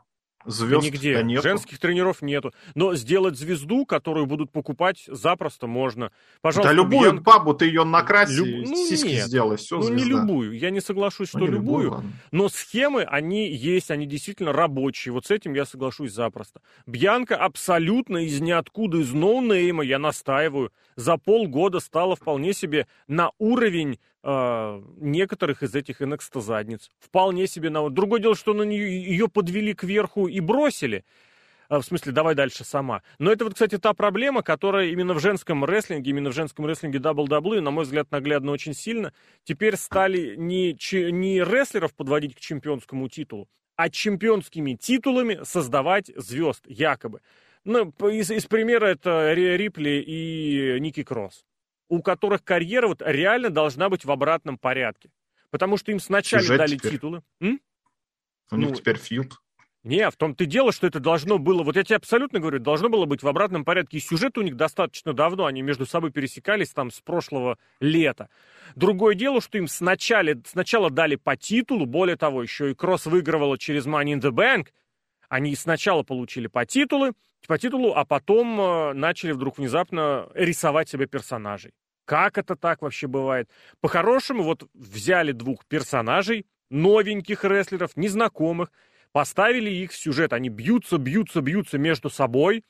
[0.44, 1.22] Звезд нигде.
[1.22, 1.42] Нету.
[1.42, 2.52] Женских тренеров нету.
[2.74, 6.12] Но сделать звезду, которую будут покупать, запросто можно.
[6.40, 7.22] Пожалуйста, да любую Бьян...
[7.22, 8.68] бабу ты ее накраси, Люб...
[8.68, 9.26] ну, сиськи нет.
[9.26, 10.04] сделай, все, Ну, звезда.
[10.04, 10.58] не любую.
[10.58, 11.84] Я не соглашусь, что ну, любую.
[11.84, 15.12] любую но схемы, они есть, они действительно рабочие.
[15.12, 16.60] Вот с этим я соглашусь запросто.
[16.86, 23.98] Бьянка абсолютно из ниоткуда, из ноунейма, я настаиваю, за полгода стала вполне себе на уровень
[24.22, 26.90] э, некоторых из этих NXT-задниц.
[26.98, 27.88] Вполне себе на...
[27.90, 31.04] Другое дело, что на нее, ее подвели кверху и бросили.
[31.68, 33.02] А, в смысле, давай дальше сама.
[33.18, 36.98] Но это вот, кстати, та проблема, которая именно в женском рестлинге, именно в женском рестлинге
[36.98, 39.12] WWE, на мой взгляд, наглядно очень сильно,
[39.44, 40.72] теперь стали не,
[41.10, 47.20] не рестлеров подводить к чемпионскому титулу, а чемпионскими титулами создавать звезд, якобы.
[47.64, 51.44] Ну, из, из примера это Рипли и Ники Кросс,
[51.88, 55.10] у которых карьера вот реально должна быть в обратном порядке.
[55.50, 56.92] Потому что им сначала Сюжет дали теперь.
[56.92, 57.22] титулы.
[57.40, 57.60] М?
[58.50, 59.38] У них ну, теперь фьюд.
[59.84, 62.88] Не, в том-то и дело, что это должно было, вот я тебе абсолютно говорю, должно
[62.88, 63.98] было быть в обратном порядке.
[63.98, 68.28] И сюжет у них достаточно давно, они между собой пересекались там с прошлого лета.
[68.74, 73.56] Другое дело, что им сначала, сначала дали по титулу, более того, еще и Кросс выигрывала
[73.56, 74.68] через Money in the Bank.
[75.28, 77.14] Они сначала получили по титулу,
[77.46, 81.72] по титулу, а потом э, начали вдруг внезапно рисовать себе персонажей.
[82.04, 83.50] Как это так вообще бывает?
[83.80, 88.70] По-хорошему, вот взяли двух персонажей, новеньких рестлеров, незнакомых,
[89.12, 92.64] Поставили их в сюжет, они бьются, бьются, бьются между собой,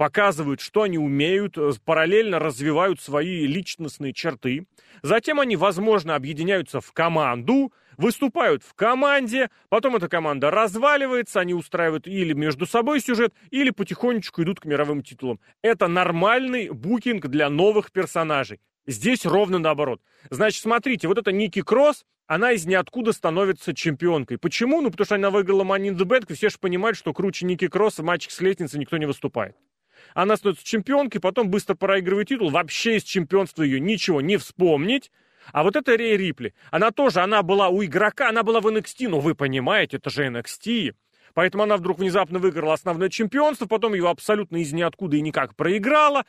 [0.00, 4.64] показывают, что они умеют, э, параллельно развивают свои личностные черты.
[5.02, 12.06] Затем они, возможно, объединяются в команду, выступают в команде, потом эта команда разваливается, они устраивают
[12.06, 15.38] или между собой сюжет, или потихонечку идут к мировым титулам.
[15.60, 18.58] Это нормальный букинг для новых персонажей.
[18.86, 20.00] Здесь ровно наоборот.
[20.30, 24.38] Значит, смотрите, вот это Ники Кросс, она из ниоткуда становится чемпионкой.
[24.38, 24.80] Почему?
[24.80, 27.44] Ну, потому что она выиграла Money in the Bank, и все же понимают, что круче
[27.44, 29.56] Ники Кросса в матчах с лестницы никто не выступает.
[30.14, 35.10] Она становится чемпионкой, потом быстро проигрывает титул, вообще из чемпионства ее ничего не вспомнить.
[35.52, 39.08] А вот это Рей Рипли, она тоже, она была у игрока, она была в NXT,
[39.08, 40.94] но вы понимаете, это же NXT.
[41.34, 46.24] Поэтому она вдруг внезапно выиграла основное чемпионство, потом ее абсолютно из ниоткуда и никак проиграла.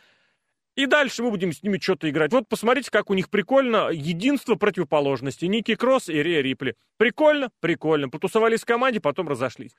[0.75, 2.31] И дальше мы будем с ними что-то играть.
[2.31, 5.47] Вот посмотрите, как у них прикольно единство противоположностей.
[5.47, 6.75] Ники Кросс и Рия Рипли.
[6.97, 7.49] Прикольно?
[7.59, 8.09] Прикольно.
[8.09, 9.75] Потусовались в команде, потом разошлись.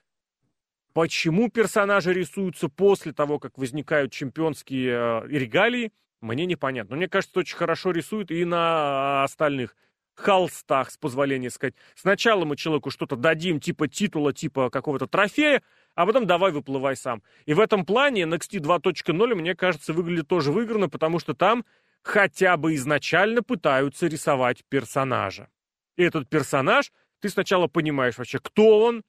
[0.93, 6.93] Почему персонажи рисуются после того, как возникают чемпионские э, регалии, мне непонятно.
[6.93, 9.75] Но мне кажется, очень хорошо рисуют и на остальных
[10.15, 11.75] холстах, с позволения сказать.
[11.95, 15.63] Сначала мы человеку что-то дадим, типа титула, типа какого-то трофея,
[15.95, 17.23] а потом давай выплывай сам.
[17.47, 21.65] И в этом плане NXT 2.0, мне кажется, выглядит тоже выигранно, потому что там
[22.03, 25.49] хотя бы изначально пытаются рисовать персонажа.
[25.97, 29.03] И этот персонаж, ты сначала понимаешь вообще, кто он,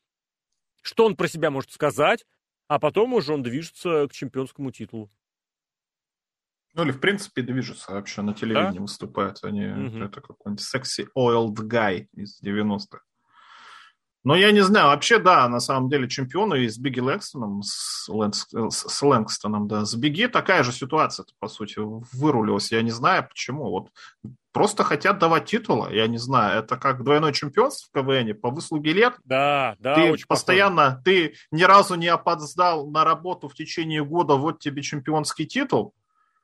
[0.84, 2.26] что он про себя может сказать,
[2.68, 5.12] а потом уже он движется к чемпионскому титулу.
[6.76, 8.82] Ну или в принципе движется вообще на телевидении да?
[8.82, 9.44] выступают.
[9.44, 9.98] Они угу.
[10.00, 13.02] это какой-нибудь секси oiled guy из 90-х.
[14.24, 18.48] Но я не знаю, вообще, да, на самом деле чемпионы с Бигги Лэнгстоном, с, Лэнс,
[18.70, 22.72] с Лэнгстоном, да, с Бигги такая же ситуация, по сути, вырулилась.
[22.72, 23.70] Я не знаю, почему.
[23.70, 23.90] Вот
[24.54, 28.94] просто хотят давать титула, я не знаю, это как двойной чемпионство в КВН по выслуге
[28.94, 29.16] лет.
[29.26, 31.04] Да, да, Ты постоянно, похоже.
[31.04, 35.94] ты ни разу не опоздал на работу в течение года, вот тебе чемпионский титул.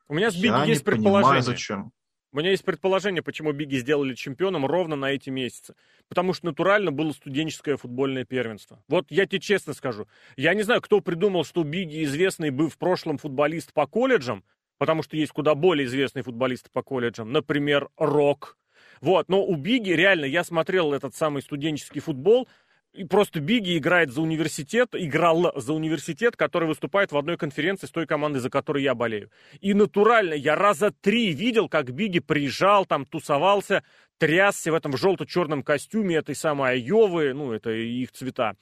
[0.09, 1.23] У меня с Бигги я есть предположение.
[1.23, 1.91] Понимаю, зачем.
[2.31, 5.73] У меня есть предположение, почему Биги сделали чемпионом ровно на эти месяцы.
[6.07, 8.83] Потому что натурально было студенческое футбольное первенство.
[8.87, 10.07] Вот я тебе честно скажу.
[10.37, 14.43] Я не знаю, кто придумал, что Биги известный был в прошлом футболист по колледжам,
[14.77, 17.31] потому что есть куда более известные футболисты по колледжам.
[17.31, 18.57] Например, Рок.
[19.01, 22.47] Вот, но у Биги реально, я смотрел этот самый студенческий футбол,
[22.93, 27.91] и просто Биги играет за университет, играл за университет, который выступает в одной конференции с
[27.91, 29.29] той командой, за которой я болею.
[29.61, 33.83] И натурально я раза три видел, как Биги приезжал, там тусовался,
[34.17, 38.55] трясся в этом желто-черном костюме этой самой Айовы, ну, это их цвета.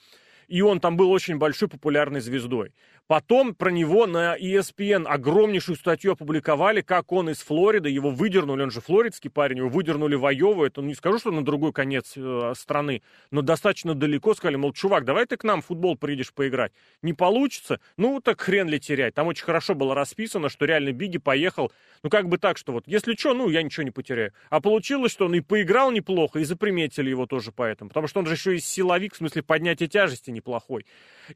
[0.48, 2.74] И он там был очень большой популярной звездой.
[3.08, 8.72] Потом про него на ESPN огромнейшую статью опубликовали, как он из Флориды, его выдернули, он
[8.72, 12.14] же флоридский парень, его выдернули в Айову, это ну, не скажу, что на другой конец
[12.18, 16.34] э, страны, но достаточно далеко сказали, мол, чувак, давай ты к нам в футбол приедешь
[16.34, 16.74] поиграть.
[17.02, 17.80] Не получится?
[17.96, 19.14] Ну, так хрен ли терять.
[19.14, 21.72] Там очень хорошо было расписано, что реально Биги поехал,
[22.04, 24.34] ну, как бы так, что вот, если что, ну, я ничего не потеряю.
[24.50, 28.26] А получилось, что он и поиграл неплохо, и заприметили его тоже поэтому, потому что он
[28.26, 30.86] же еще и силовик, в смысле поднятия тяжести неплохой.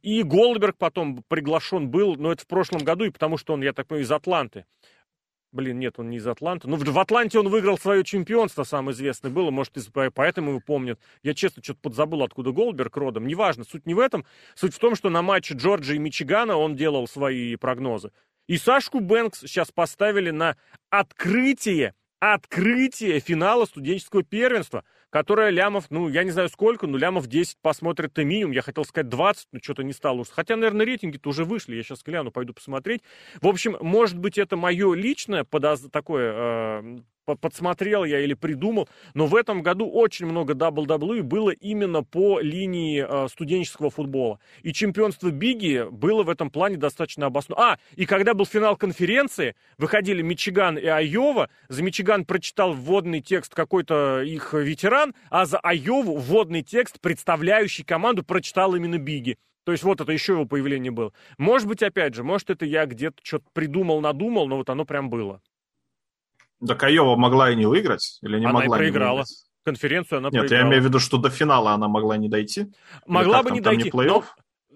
[0.01, 1.23] И Голдберг потом
[1.61, 4.11] приглашен был, но это в прошлом году, и потому что он, я так понимаю, из
[4.11, 4.65] Атланты.
[5.53, 6.69] Блин, нет, он не из Атланты.
[6.69, 9.73] Ну, в Атланте он выиграл свое чемпионство, самое известное было, может,
[10.15, 10.99] поэтому его помнят.
[11.23, 13.27] Я, честно, что-то подзабыл, откуда Голдберг родом.
[13.27, 14.25] Неважно, суть не в этом.
[14.55, 18.11] Суть в том, что на матче Джорджии и Мичигана он делал свои прогнозы.
[18.47, 20.55] И Сашку Бэнкс сейчас поставили на
[20.89, 27.57] открытие, открытие финала студенческого первенства которая лямов, ну, я не знаю сколько, но лямов 10
[27.61, 28.53] посмотрит и минимум.
[28.53, 30.25] Я хотел сказать 20, но что-то не стало.
[30.31, 31.75] Хотя, наверное, рейтинги-то уже вышли.
[31.75, 33.03] Я сейчас гляну, пойду посмотреть.
[33.41, 35.81] В общем, может быть, это мое личное подоз...
[35.91, 42.03] такое э, подсмотрел я или придумал, но в этом году очень много WWE было именно
[42.03, 44.39] по линии э, студенческого футбола.
[44.63, 47.73] И чемпионство Биги было в этом плане достаточно обосновано.
[47.73, 53.53] А, и когда был финал конференции, выходили Мичиган и Айова, за Мичиган прочитал вводный текст
[53.53, 59.37] какой-то их ветеран, а за Айову вводный текст, представляющий команду, прочитал именно Биги.
[59.63, 61.13] То есть вот это еще его появление было.
[61.37, 65.09] Может быть, опять же, может это я где-то что-то придумал, надумал, но вот оно прям
[65.09, 65.41] было.
[66.61, 69.19] Да Каева могла и не выиграть, или не она могла и проиграла.
[69.19, 69.25] Не
[69.63, 70.61] Конференцию она Нет, проиграла.
[70.61, 72.67] я имею в виду, что до финала она могла не дойти.
[73.05, 73.91] Могла бы там, не там дойти.
[73.95, 74.21] Не?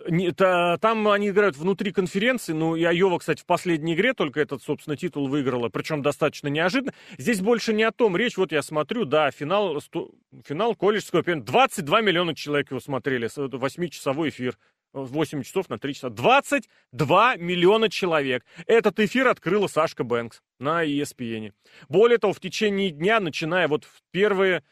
[0.07, 4.39] Не, та, там они играют внутри конференции, ну и Айова, кстати, в последней игре только
[4.39, 6.93] этот, собственно, титул выиграла, причем достаточно неожиданно.
[7.17, 10.11] Здесь больше не о том речь, вот я смотрю, да, финал, сто,
[10.45, 14.57] финал колледжского 22 миллиона человек его смотрели, 8-часовой эфир.
[14.95, 16.09] 8 часов на 3 часа.
[16.09, 18.45] 22 миллиона человек.
[18.65, 21.53] Этот эфир открыла Сашка Бэнкс на ESPN.
[21.89, 24.63] Более того, в течение дня, начиная вот в первые,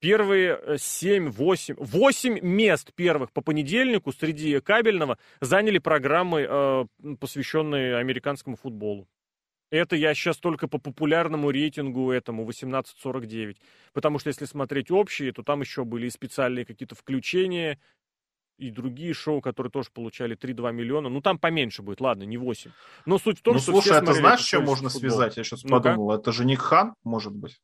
[0.00, 6.84] первые 7, 8, 8 мест первых по понедельнику среди кабельного заняли программы, э,
[7.18, 9.08] посвященные американскому футболу.
[9.70, 13.56] Это я сейчас только по популярному рейтингу этому 1849.
[13.92, 17.78] Потому что если смотреть общие, то там еще были и специальные какие-то включения,
[18.60, 21.08] и другие шоу, которые тоже получали 3-2 миллиона.
[21.08, 22.70] Ну, там поменьше будет, ладно, не 8.
[23.06, 24.74] Но суть в том, ну, что слушай, это знаешь, чем футбол.
[24.74, 25.36] можно связать?
[25.36, 26.12] Я сейчас ну подумал.
[26.12, 27.58] Это же Ник Хан, может быть.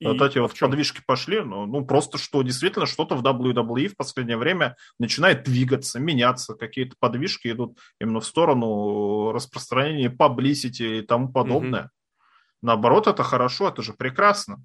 [0.00, 3.96] И вот эти вот подвижки пошли, ну, ну, просто что действительно что-то в WWE в
[3.96, 11.32] последнее время начинает двигаться, меняться, какие-то подвижки идут именно в сторону распространения publicity и тому
[11.32, 11.82] подобное.
[11.82, 11.88] Mm-hmm.
[12.62, 14.64] Наоборот, это хорошо, это же прекрасно.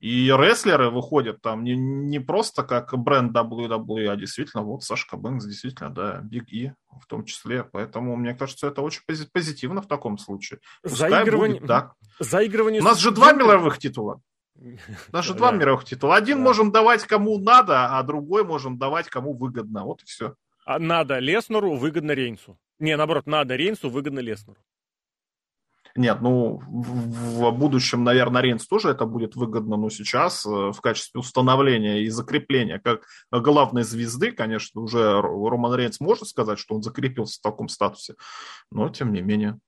[0.00, 5.44] И рестлеры выходят там не, не просто как бренд WWE, а действительно вот Сашка Бэнкс,
[5.44, 7.64] действительно, да, Биг И в том числе.
[7.64, 10.60] Поэтому, мне кажется, это очень позитивно в таком случае.
[10.82, 11.60] Пускай Заигрывание...
[11.60, 11.94] будет так.
[12.18, 14.22] Заигрывание У нас же два мировых титула.
[15.12, 16.16] Даже два мировых титула.
[16.16, 19.84] Один можем давать кому надо, а другой можем давать кому выгодно.
[19.84, 20.34] Вот и все.
[20.64, 22.58] А надо Леснеру, выгодно Рейнсу.
[22.78, 24.60] Не, наоборот, надо Рейнсу, выгодно Леснеру.
[25.96, 31.20] Нет, ну, в, будущем, наверное, Рейнс тоже это будет выгодно, но сейчас э, в качестве
[31.20, 37.38] установления и закрепления как главной звезды, конечно, уже Роман Рейнс может сказать, что он закрепился
[37.38, 38.14] в таком статусе,
[38.70, 39.58] но тем не менее.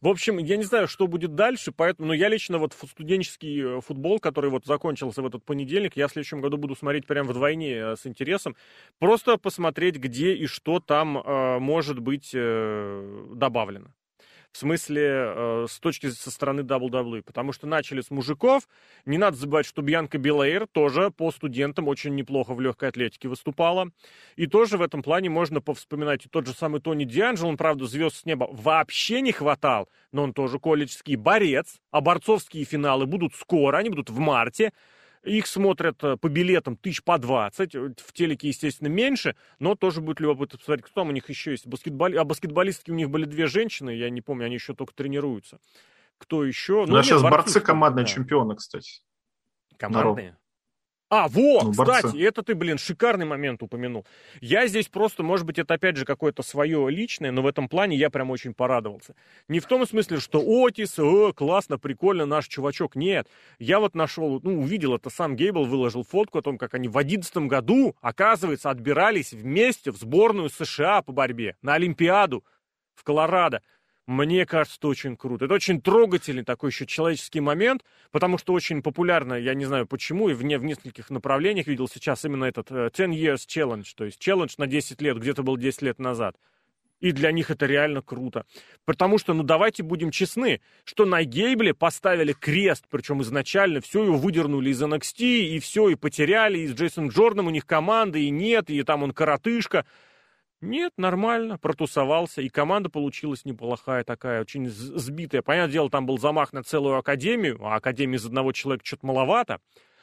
[0.00, 4.20] В общем, я не знаю, что будет дальше, поэтому, но я лично вот студенческий футбол,
[4.20, 7.96] который вот закончился в этот понедельник, я в следующем году буду смотреть прям вдвойне э,
[7.96, 8.56] с интересом,
[8.98, 13.92] просто посмотреть, где и что там э, может быть э, добавлено
[14.52, 18.68] в смысле э, с точки со стороны WWE, потому что начали с мужиков,
[19.04, 23.90] не надо забывать, что Бьянка Белэйр тоже по студентам очень неплохо в легкой атлетике выступала,
[24.36, 27.86] и тоже в этом плане можно повспоминать и тот же самый Тони Дианджело, он, правда,
[27.86, 33.34] звезд с неба вообще не хватал, но он тоже колледжский борец, а борцовские финалы будут
[33.34, 34.72] скоро, они будут в марте,
[35.28, 37.74] их смотрят э, по билетам тысяч по 20.
[37.74, 41.52] Э, в телеке, естественно, меньше, но тоже будет любопытно посмотреть, кто там у них еще
[41.52, 41.66] есть.
[41.66, 42.18] Баскетбол...
[42.18, 45.60] А баскетболистки у них были две женщины, я не помню, они еще только тренируются.
[46.18, 46.84] Кто еще?
[46.86, 48.10] Ну, да, сейчас борцы командные да.
[48.10, 49.02] чемпионы, кстати.
[49.76, 50.36] Командные?
[51.10, 52.22] А, вот, ну, кстати, борцы.
[52.22, 54.04] это ты, блин, шикарный момент упомянул.
[54.42, 57.96] Я здесь просто, может быть, это опять же какое-то свое личное, но в этом плане
[57.96, 59.14] я прям очень порадовался.
[59.48, 62.94] Не в том смысле, что Отис, о, классно, прикольно, наш чувачок.
[62.94, 63.26] Нет,
[63.58, 66.98] я вот нашел, ну, увидел это, сам Гейбл выложил фотку о том, как они в
[66.98, 72.44] одиннадцатом году, оказывается, отбирались вместе в сборную США по борьбе на Олимпиаду
[72.94, 73.62] в Колорадо.
[74.08, 75.44] Мне кажется, это очень круто.
[75.44, 80.30] Это очень трогательный такой еще человеческий момент, потому что очень популярно, я не знаю почему,
[80.30, 84.06] и в, не, в нескольких направлениях видел сейчас именно этот uh, 10 years challenge, то
[84.06, 86.36] есть челлендж на 10 лет, где-то был 10 лет назад.
[87.00, 88.46] И для них это реально круто.
[88.86, 94.16] Потому что, ну давайте будем честны, что на Гейбле поставили крест, причем изначально все его
[94.16, 98.30] выдернули из NXT, и все, и потеряли, и с Джейсоном Джорданом у них команды, и
[98.30, 99.84] нет, и там он коротышка.
[100.60, 105.40] Нет, нормально, протусовался, и команда получилась неплохая такая, очень сбитая.
[105.42, 109.60] Понятное дело, там был замах на целую академию, а академии из одного человека что-то маловато.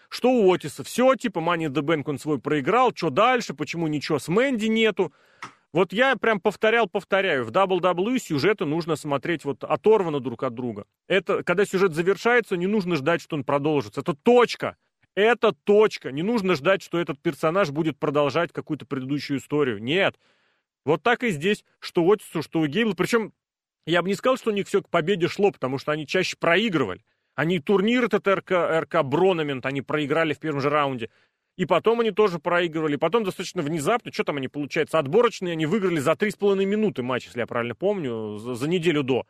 [0.08, 0.84] Что у Отиса?
[0.86, 5.12] Все, типа, Money the Bank он свой проиграл, что дальше, почему ничего с Мэнди нету?
[5.74, 10.86] Вот я прям повторял, повторяю, в WWE сюжеты нужно смотреть вот оторвано друг от друга.
[11.10, 14.00] Это, когда сюжет завершается, не нужно ждать, что он продолжится.
[14.00, 14.78] Это точка.
[15.16, 16.14] Это точка.
[16.14, 19.84] Не нужно ждать, что этот персонаж будет продолжать какую-то предыдущую историю.
[19.84, 20.16] Нет.
[20.86, 22.94] Вот так и здесь, что у Отису, что у Гейбла.
[22.94, 23.34] Причем
[23.86, 26.38] я бы не сказал, что у них все к победе шло, потому что они чаще
[26.38, 27.04] проигрывали.
[27.34, 31.10] Они турнир этот РК, РК Бронамент, они проиграли в первом же раунде.
[31.58, 32.96] И потом они тоже проигрывали.
[32.98, 37.40] Потом достаточно внезапно, что там они, получается, отборочные, они выиграли за 3,5 минуты матч, если
[37.40, 39.26] я правильно помню, за, за неделю до.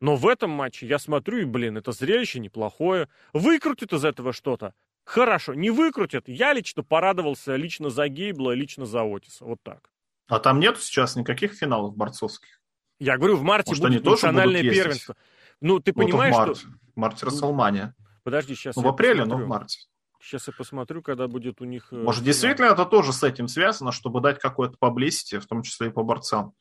[0.00, 3.08] Но в этом матче я смотрю, и, блин, это зрелище неплохое.
[3.32, 4.74] Выкрутит из этого что-то.
[5.04, 6.28] Хорошо, не выкрутят.
[6.28, 9.44] Я лично порадовался лично за Гейбла, лично за Отиса.
[9.44, 9.90] Вот так.
[10.28, 12.60] А там нету сейчас никаких финалов борцовских?
[12.98, 15.16] Я говорю, в марте Может, будет национальное первенство.
[15.60, 16.60] Ну, ты ну, понимаешь, в марте.
[16.60, 16.68] что...
[16.68, 17.94] В марте Расселмания.
[18.24, 19.38] Подожди, сейчас ну, в апреле, посмотрю.
[19.38, 19.78] но в марте.
[20.20, 21.92] Сейчас я посмотрю, когда будет у них...
[21.92, 25.88] Э, Может, действительно это тоже с этим связано, чтобы дать какое-то поблизости, в том числе
[25.88, 26.52] и по борцам.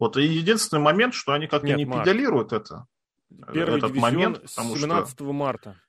[0.00, 2.04] Вот и единственный момент, что они как-то не март.
[2.04, 2.86] педалируют это.
[3.52, 5.32] Первый этот момент, потому 17 что...
[5.32, 5.80] марта.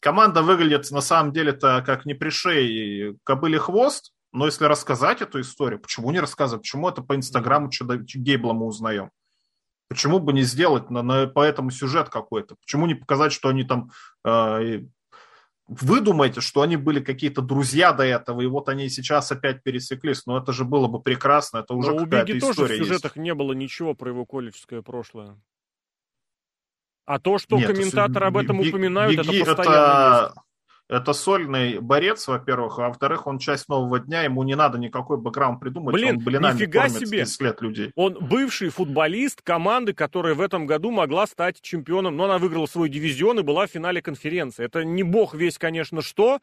[0.00, 5.80] Команда выглядит на самом деле-то как не пришей кобыли хвост, но если рассказать эту историю,
[5.80, 6.62] почему не рассказывать?
[6.62, 9.10] Почему это по Инстаграму Гейбла мы узнаем?
[9.88, 12.56] Почему бы не сделать на, на, по этому сюжет какой-то?
[12.56, 13.90] Почему не показать, что они там...
[14.26, 14.80] Э,
[15.68, 20.26] вы думаете, что они были какие-то друзья до этого, и вот они сейчас опять пересеклись?
[20.26, 23.24] Но это же было бы прекрасно, это уже какая-то история тоже в сюжетах есть.
[23.24, 25.40] не было ничего про его колледжское прошлое.
[27.06, 30.42] А то, что Нет, комментаторы об этом упоминают, Беги, это постоянно это...
[30.88, 35.58] Это сольный борец, во-первых, а во-вторых, он часть нового дня, ему не надо никакой бэкграунд
[35.58, 37.24] придумать, Блин, он блинами нифига себе.
[37.40, 37.92] лет людей.
[37.96, 42.88] Он бывший футболист команды, которая в этом году могла стать чемпионом, но она выиграла свой
[42.88, 44.64] дивизион и была в финале конференции.
[44.64, 46.38] Это не бог весь, конечно, что,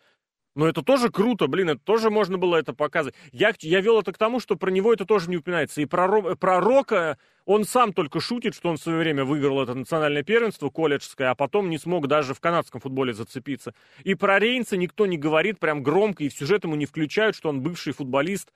[0.55, 3.15] но это тоже круто, блин, это тоже можно было это показывать.
[3.31, 5.81] Я, я вел это к тому, что про него это тоже не упоминается.
[5.81, 9.73] И про, про Рока он сам только шутит, что он в свое время выиграл это
[9.73, 13.73] национальное первенство колледжское, а потом не смог даже в канадском футболе зацепиться.
[14.03, 17.49] И про Рейнса никто не говорит прям громко, и в сюжет ему не включают, что
[17.49, 18.53] он бывший футболист.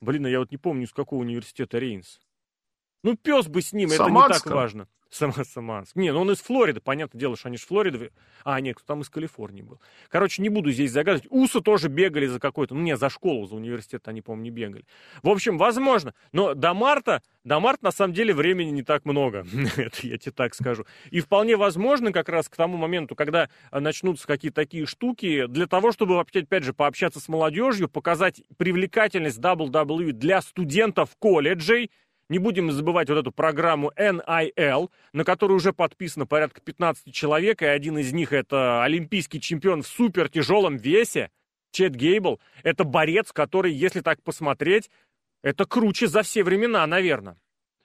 [0.00, 2.20] Блин, а я вот не помню, из какого университета Рейнс.
[3.04, 4.32] Ну, пес бы с ним, Саманска.
[4.32, 4.88] это не так важно.
[5.10, 5.96] Сама Саманск.
[5.96, 8.10] Не, ну он из Флориды, понятное дело, что они же Флориды.
[8.44, 9.80] А, нет, кто там из Калифорнии был.
[10.10, 11.26] Короче, не буду здесь загадывать.
[11.30, 14.84] Усы тоже бегали за какой-то, ну не, за школу, за университет они, по-моему, не бегали.
[15.22, 16.12] В общем, возможно.
[16.32, 19.46] Но до марта, до марта на самом деле времени не так много.
[19.76, 20.84] Это я тебе так скажу.
[21.10, 25.90] И вполне возможно как раз к тому моменту, когда начнутся какие-то такие штуки, для того,
[25.92, 31.90] чтобы, опять же, пообщаться с молодежью, показать привлекательность WWE для студентов колледжей,
[32.28, 37.66] не будем забывать вот эту программу NIL, на которую уже подписано порядка 15 человек, и
[37.66, 41.30] один из них это олимпийский чемпион в супер тяжелом весе,
[41.70, 42.40] Чет Гейбл.
[42.62, 44.90] Это борец, который, если так посмотреть,
[45.42, 47.38] это круче за все времена, наверное.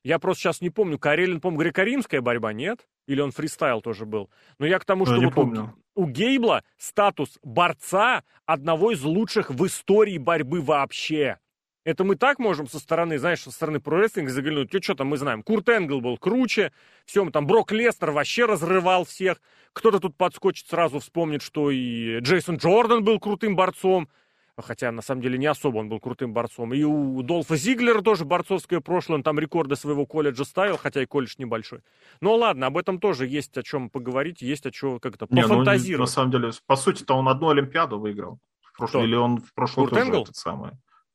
[0.03, 2.87] Я просто сейчас не помню, Карелин, по-моему, греко-римская борьба, нет?
[3.07, 4.29] Или он фристайл тоже был?
[4.59, 5.73] Но я к тому, что вот помню.
[5.95, 11.39] У, у Гейбла статус борца одного из лучших в истории борьбы вообще.
[11.85, 14.71] Это мы так можем со стороны, знаешь, со стороны про-рестлинга заглянуть.
[14.71, 15.43] Ну, что там мы знаем?
[15.43, 16.71] Курт Энгл был круче.
[17.05, 19.41] Все, там Брок Лестер вообще разрывал всех.
[19.73, 24.07] Кто-то тут подскочит, сразу вспомнит, что и Джейсон Джордан был крутым борцом.
[24.55, 26.73] Хотя, на самом деле, не особо он был крутым борцом.
[26.75, 29.17] И у Долфа Зиглера тоже борцовское прошлое.
[29.17, 31.81] Он там рекорды своего колледжа ставил, хотя и колледж небольшой.
[32.21, 35.87] Ну ладно, об этом тоже есть о чем поговорить, есть о чем как-то пофантазировать.
[35.89, 38.37] Не, ну, на самом деле, по сути-то он одну Олимпиаду выиграл.
[38.61, 40.23] В прошлом, или он в прошлом Курт тоже Энгл?
[40.23, 40.71] этот самый.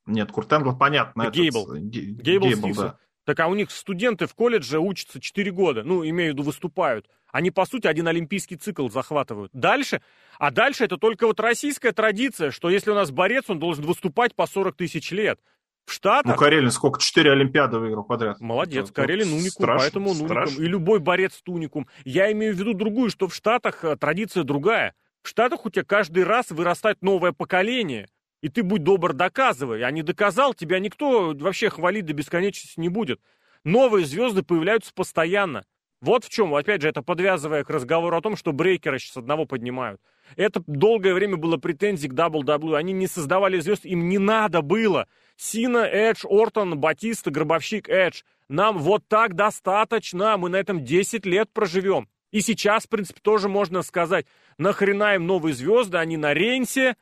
[0.09, 1.31] Нет, Курт Энгл, понятно.
[1.31, 1.73] Гейбл.
[1.73, 2.99] Этот, Гейбл, Гейбл да.
[3.25, 7.11] Так а у них студенты в колледже учатся 4 года, ну, имею в виду, выступают.
[7.31, 9.53] Они, по сути, один олимпийский цикл захватывают.
[9.53, 10.01] Дальше,
[10.39, 14.35] а дальше это только вот российская традиция, что если у нас борец, он должен выступать
[14.35, 15.39] по 40 тысяч лет.
[15.85, 16.33] В Штатах...
[16.33, 17.01] Ну, Карелин сколько?
[17.01, 18.41] Четыре Олимпиады выиграл подряд.
[18.41, 20.65] Молодец, это, Карелин уникум, страшно, поэтому он уникум.
[20.65, 21.87] И любой борец уникум.
[22.05, 24.95] Я имею в виду другую, что в Штатах э, традиция другая.
[25.23, 28.09] В Штатах у тебя каждый раз вырастает новое поколение.
[28.41, 29.83] И ты будь добр, доказывай.
[29.83, 33.21] А не доказал, тебя никто вообще хвалить до бесконечности не будет.
[33.65, 35.65] Новые звезды появляются постоянно.
[36.01, 39.47] Вот в чем, опять же, это подвязывая к разговору о том, что брейкеры сейчас одного
[39.47, 40.01] поднимают.
[40.37, 42.77] Это долгое время было претензий к WWE.
[42.77, 45.09] Они не создавали звезд, им не надо было.
[45.37, 48.23] Сина, Эдж, Ортон, Батиста, Гробовщик, Эдж.
[48.49, 52.09] Нам вот так достаточно, мы на этом 10 лет проживем.
[52.31, 54.27] И сейчас, в принципе, тоже можно сказать,
[54.59, 56.97] нахрена им новые звезды, они на Рейнсе,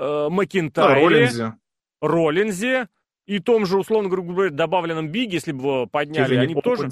[0.00, 1.54] э, Макинтайре, а, Роллинзе.
[2.00, 2.88] Роллинзе
[3.26, 6.64] и том же, условно говоря, добавленном Биге, если бы его подняли, Кевин они Оуэнс.
[6.64, 6.88] тоже...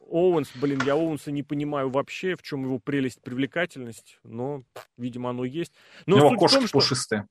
[0.00, 4.62] Оуэнс, блин, я Оуэнса не понимаю вообще, в чем его прелесть, привлекательность, но,
[4.98, 5.72] видимо, оно есть.
[6.06, 6.78] Но у него кошки том, что...
[6.78, 7.28] пушистые.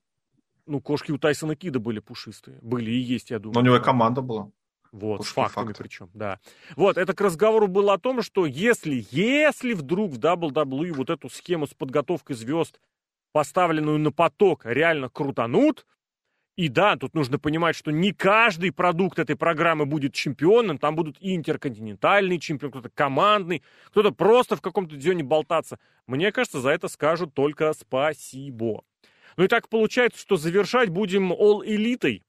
[0.66, 2.58] Ну, кошки у Тайсона Кида были пушистые.
[2.62, 3.54] Были и есть, я думаю.
[3.54, 4.50] Но у него и команда была.
[4.92, 5.82] Вот, с фактами факты.
[5.82, 6.38] причем, да.
[6.76, 11.30] Вот, это к разговору было о том, что если, если вдруг в WWE вот эту
[11.30, 12.78] схему с подготовкой звезд
[13.32, 15.86] поставленную на поток, реально крутанут.
[16.54, 20.78] И да, тут нужно понимать, что не каждый продукт этой программы будет чемпионом.
[20.78, 25.78] Там будут и интерконтинентальный чемпион, кто-то командный, кто-то просто в каком-то дивизионе болтаться.
[26.06, 28.84] Мне кажется, за это скажут только спасибо.
[29.38, 32.22] Ну и так получается, что завершать будем All Элитой.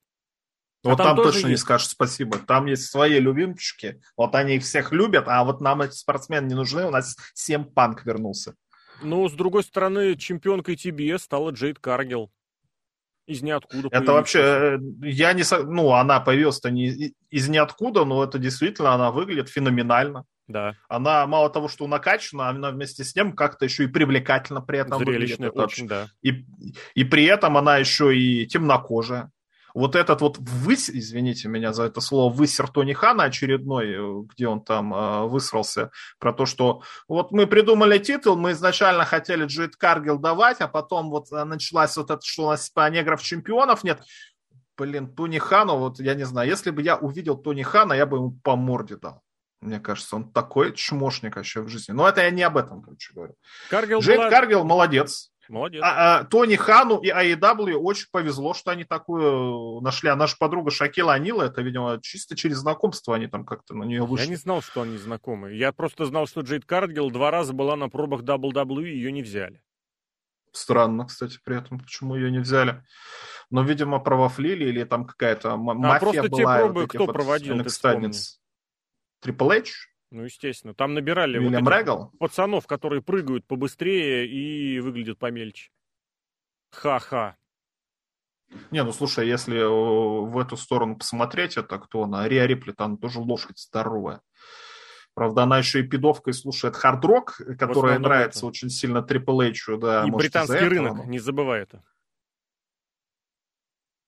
[0.86, 1.50] А вот там, там точно есть...
[1.50, 2.38] не скажешь спасибо.
[2.40, 6.56] Там есть свои любимчики, вот они их всех любят, а вот нам эти спортсмены не
[6.56, 8.56] нужны, у нас всем панк вернулся.
[9.02, 12.32] Ну, с другой стороны, чемпионкой TBS стала Джейд Каргил.
[13.26, 13.88] Из ниоткуда.
[13.92, 15.44] Это вообще, э, я не...
[15.64, 20.26] Ну, она появилась-то не из ниоткуда, но это действительно, она выглядит феноменально.
[20.48, 20.76] Да.
[20.90, 25.00] Она мало того, что накачана, она вместе с ним как-то еще и привлекательно при этом
[25.00, 25.72] Зрелищная, выглядит.
[25.72, 26.10] очень, да.
[26.22, 26.46] И,
[26.96, 29.32] и при этом она еще и темнокожая
[29.74, 34.48] вот этот вот высь, извините меня за это слово, высер Тони Хана очередной, э, где
[34.48, 39.76] он там э, высрался, про то, что вот мы придумали титул, мы изначально хотели Джейд
[39.76, 43.84] Каргил давать, а потом вот э, началась вот это, что у нас по негров чемпионов
[43.84, 44.02] нет.
[44.78, 48.18] Блин, Тони Хану, вот я не знаю, если бы я увидел Тони Хана, я бы
[48.18, 49.22] ему по морде дал.
[49.62, 51.94] Мне кажется, он такой чмошник вообще в жизни.
[51.94, 53.36] Но это я не об этом, короче говорю.
[53.70, 54.30] Каргил Джейд была...
[54.30, 55.32] Каргил молодец.
[55.50, 55.82] Молодец.
[55.84, 60.10] А, а, Тони Хану и AEW очень повезло, что они такую нашли.
[60.10, 64.06] А наша подруга Шакила Анила, это, видимо, чисто через знакомство они там как-то на нее
[64.06, 64.26] вышли.
[64.26, 65.54] Я не знал, что они знакомы.
[65.54, 69.62] Я просто знал, что Джейд Кардгилл два раза была на пробах WWE, ее не взяли.
[70.52, 72.84] Странно, кстати, при этом, почему ее не взяли.
[73.50, 76.38] Но, видимо, провафлили или там какая-то а мафия просто была.
[76.38, 77.58] Те пробы кто вот проводил,
[79.20, 79.93] Трипл Эйч?
[80.14, 80.76] Ну, естественно.
[80.76, 82.12] Там набирали вот Регал?
[82.20, 85.72] пацанов, которые прыгают побыстрее и выглядят помельче.
[86.70, 87.36] Ха-ха.
[88.70, 92.28] Не, ну слушай, если э, в эту сторону посмотреть, это кто она?
[92.28, 94.22] Риа Рипли, там тоже лошадь здоровая.
[95.16, 98.48] Правда, она еще и пидовкой слушает хард-рок, которая нравится это.
[98.48, 99.78] очень сильно Трипл Эйчу.
[99.78, 101.84] Да, и британский рынок, этого, не забывай это.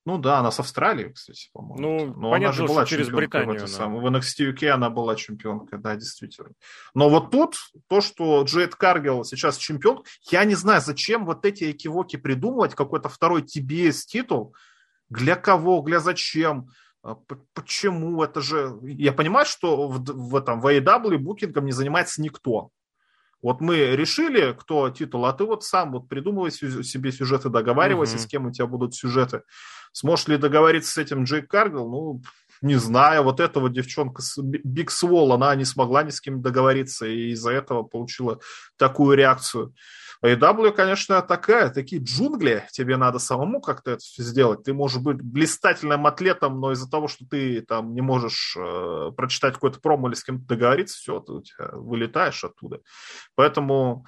[0.05, 1.81] Ну да, она с Австралии, кстати, по-моему.
[1.81, 3.53] Ну, Но понятно, она же была через Британию.
[3.53, 4.01] В, это самое.
[4.01, 6.51] в NXT UK она была чемпионкой, да, действительно.
[6.93, 7.55] Но вот тут,
[7.87, 13.09] то, что Джейд Каргел сейчас чемпион, я не знаю, зачем вот эти экивоки придумывать, какой-то
[13.09, 14.55] второй TBS титул,
[15.09, 16.69] для кого, для зачем,
[17.01, 17.15] а,
[17.53, 18.77] почему, это же...
[18.83, 22.69] Я понимаю, что в, в этом в AEW букингом не занимается никто.
[23.41, 28.19] Вот мы решили, кто титул, а ты вот сам вот придумывай себе сюжеты, договаривайся, uh-huh.
[28.19, 29.43] с кем у тебя будут сюжеты.
[29.91, 31.89] Сможешь ли договориться с этим Джейк Каргл?
[31.89, 32.21] Ну,
[32.61, 33.23] не знаю.
[33.23, 37.51] Вот эта вот девчонка, Биг Свол, она не смогла ни с кем договориться, и из-за
[37.51, 38.39] этого получила
[38.77, 39.73] такую реакцию.
[40.23, 44.63] AEW, конечно, такая, такие джунгли, тебе надо самому как-то это сделать.
[44.63, 49.55] Ты можешь быть блистательным атлетом, но из-за того, что ты там не можешь э, прочитать
[49.55, 52.81] какой-то промо или с кем-то договориться, все, ты у тебя вылетаешь оттуда.
[53.35, 54.05] Поэтому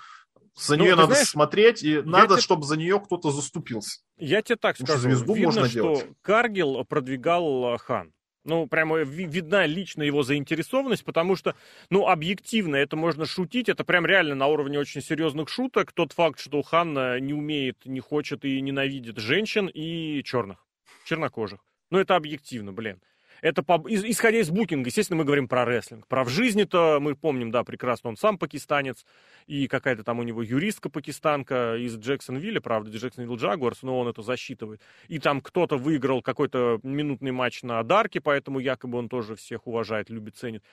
[0.57, 2.41] за ну, нее надо знаешь, смотреть, и надо, тебе...
[2.41, 4.01] чтобы за нее кто-то заступился.
[4.17, 6.07] Я тебе так скажу, звезду видно, можно что делать.
[6.21, 8.11] Каргил продвигал э, Хан.
[8.47, 11.53] Ну, прямо видна лично его заинтересованность, потому что,
[11.89, 15.91] ну, объективно это можно шутить, это прям реально на уровне очень серьезных шуток.
[15.91, 20.65] Тот факт, что Ханна не умеет, не хочет и ненавидит женщин и черных,
[21.05, 21.59] чернокожих.
[21.91, 23.01] Ну, это объективно, блин.
[23.41, 26.07] Это по, исходя из букинга, естественно, мы говорим про рестлинг.
[26.07, 29.05] Про в жизни-то мы помним, да, прекрасно, он сам пакистанец,
[29.45, 34.21] и какая-то там у него юристка пакистанка из Джексонвилля, правда, Джексонвилл Джагуарс, но он это
[34.21, 34.81] засчитывает.
[35.07, 40.09] И там кто-то выиграл какой-то минутный матч на Дарке, поэтому якобы он тоже всех уважает,
[40.09, 40.63] любит, ценит.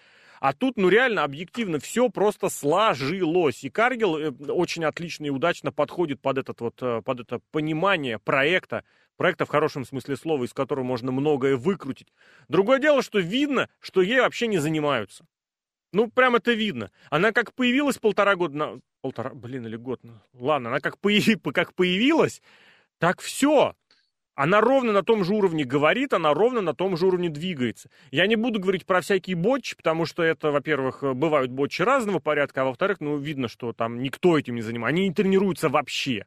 [0.41, 3.65] А тут, ну реально, объективно, все просто сложилось.
[3.65, 8.19] И Каргил э, очень отлично и удачно подходит под, этот вот, э, под это понимание
[8.19, 8.85] проекта,
[9.17, 12.13] проекта в хорошем смысле слова, из которого можно многое выкрутить.
[12.49, 15.27] Другое дело, что видно, что ей вообще не занимаются.
[15.93, 16.91] Ну, прям это видно.
[17.09, 18.57] Она как появилась полтора года...
[18.57, 18.81] На...
[19.01, 20.01] Полтора, блин, или год.
[20.03, 21.41] Ну, ладно, она как, появ...
[21.55, 22.43] как появилась,
[22.99, 23.75] так все.
[24.35, 27.89] Она ровно на том же уровне говорит, она ровно на том же уровне двигается.
[28.11, 32.63] Я не буду говорить про всякие ботчи, потому что это, во-первых, бывают ботчи разного порядка,
[32.63, 34.97] а во-вторых, ну, видно, что там никто этим не занимается.
[34.97, 36.27] Они не тренируются вообще.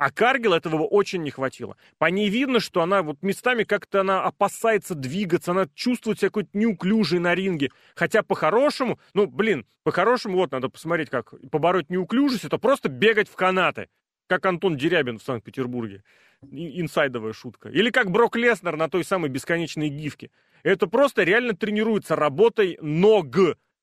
[0.00, 1.76] А Каргил этого очень не хватило.
[1.98, 6.48] По ней видно, что она вот местами как-то она опасается двигаться, она чувствует себя какой-то
[6.54, 7.70] неуклюжей на ринге.
[7.94, 13.36] Хотя по-хорошему, ну, блин, по-хорошему, вот, надо посмотреть, как побороть неуклюжесть, это просто бегать в
[13.36, 13.90] канаты.
[14.26, 16.02] Как Антон Дерябин в Санкт-Петербурге.
[16.50, 17.68] Инсайдовая шутка.
[17.68, 20.30] Или как Брок Леснер на той самой бесконечной гифке.
[20.62, 23.28] Это просто реально тренируется работой ног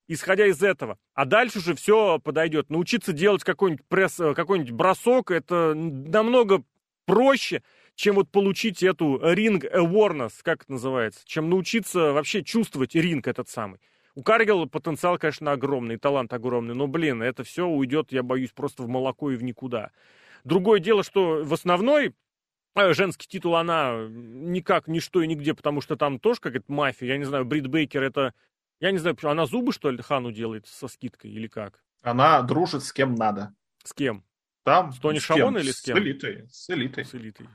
[0.08, 0.98] исходя из этого.
[1.14, 2.70] А дальше уже все подойдет.
[2.70, 6.64] Научиться делать какой-нибудь пресс, э, какой-нибудь бросок, это намного
[7.06, 7.64] проще,
[7.96, 13.50] чем вот получить эту ring awareness, как это называется, чем научиться вообще чувствовать ринг этот
[13.50, 13.80] самый.
[14.14, 18.84] У Каргела потенциал, конечно, огромный, талант огромный, но, блин, это все уйдет, я боюсь, просто
[18.84, 19.92] в молоко и в никуда.
[20.44, 22.14] Другое дело, что в основной
[22.76, 27.10] э, женский титул она никак, ничто и нигде, потому что там тоже какая-то мафия.
[27.10, 28.34] Я не знаю, Брит Бейкер это
[28.80, 31.84] я не знаю, она зубы, что ли, Хану делает со скидкой или как?
[32.02, 33.54] Она дружит с кем надо.
[33.84, 34.24] С кем?
[34.64, 34.92] Там.
[34.92, 35.98] С Тони Шалон или с кем?
[35.98, 36.48] С элитой.
[36.50, 37.06] С элитой.
[37.06, 37.48] С элитой.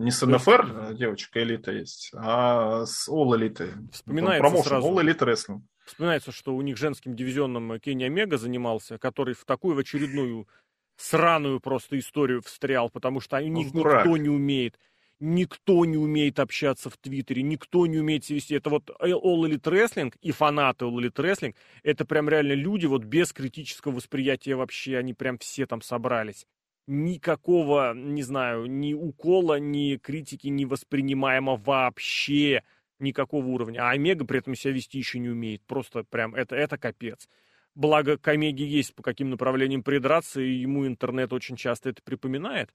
[0.00, 0.98] Не с НФР есть...
[0.98, 3.70] девочка элита есть, а с All Elite.
[3.92, 4.88] Вспоминается Промоушен, сразу.
[4.88, 5.60] All Elite Wrestling.
[5.84, 10.48] Вспоминается, что у них женским дивизионом Кенни Омега занимался, который в такую в очередную
[10.96, 14.04] сраную просто историю встрял, потому что у них Дурак.
[14.04, 14.78] никто не умеет.
[15.20, 18.54] Никто не умеет общаться в Твиттере, никто не умеет вести.
[18.54, 23.04] Это вот All Elite Wrestling и фанаты All Elite Wrestling, это прям реально люди вот
[23.04, 26.46] без критического восприятия вообще, они прям все там собрались.
[26.86, 32.62] Никакого, не знаю, ни укола, ни критики не воспринимаемо вообще
[32.98, 33.88] никакого уровня.
[33.88, 35.62] А Омега при этом себя вести еще не умеет.
[35.66, 37.28] Просто прям это, это капец.
[37.74, 42.70] Благо, к Омеге есть по каким направлениям придраться, и ему интернет очень часто это припоминает.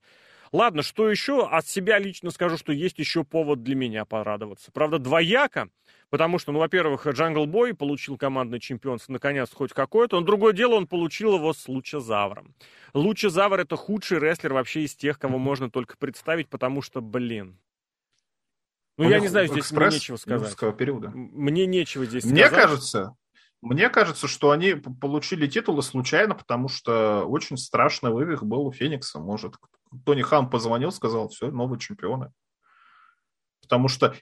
[0.52, 1.46] Ладно, что еще?
[1.46, 4.72] От себя лично скажу, что есть еще повод для меня порадоваться.
[4.72, 5.68] Правда, двояко,
[6.10, 10.18] потому что, ну, во-первых, Джангл Бой получил командный чемпионство, наконец, хоть какое-то.
[10.18, 12.54] Но другое дело, он получил его с Лучезавром.
[12.94, 17.56] Лучезавр— это худший рестлер вообще из тех, кого можно только представить, потому что, блин,
[18.98, 20.76] ну, я не знаю, здесь мне нечего сказать.
[20.76, 21.10] периода.
[21.14, 22.52] Мне нечего здесь мне сказать.
[22.52, 23.16] Мне кажется,
[23.62, 29.18] мне кажется, что они получили титулы случайно, потому что очень страшный вывих был у Феникса.
[29.18, 29.56] Может,
[30.04, 32.32] Тони Хан позвонил, сказал, все, новые чемпионы.
[33.60, 34.14] Потому что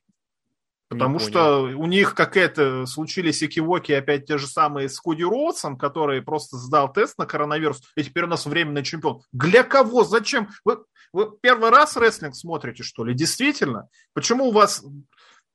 [0.89, 6.22] Потому что у них какая-то случились экивоки опять те же самые с Коди Роудсом, который
[6.22, 9.20] просто сдал тест на коронавирус, и теперь у нас временный чемпион.
[9.30, 10.05] Для кого?
[10.05, 10.49] Зачем?
[10.64, 10.78] Вы,
[11.12, 13.12] вы первый раз рестлинг смотрите, что ли?
[13.12, 13.89] Действительно?
[14.14, 14.82] Почему у вас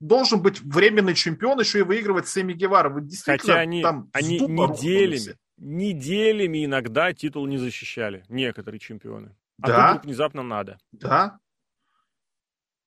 [0.07, 2.89] должен быть временный чемпион еще и выигрывать Сэмми Гевара?
[2.89, 9.35] Вы действительно Хотя они, там они неделями, неделями иногда титул не защищали, некоторые чемпионы.
[9.61, 9.93] А да?
[9.93, 10.77] тут внезапно надо.
[10.91, 11.39] Да,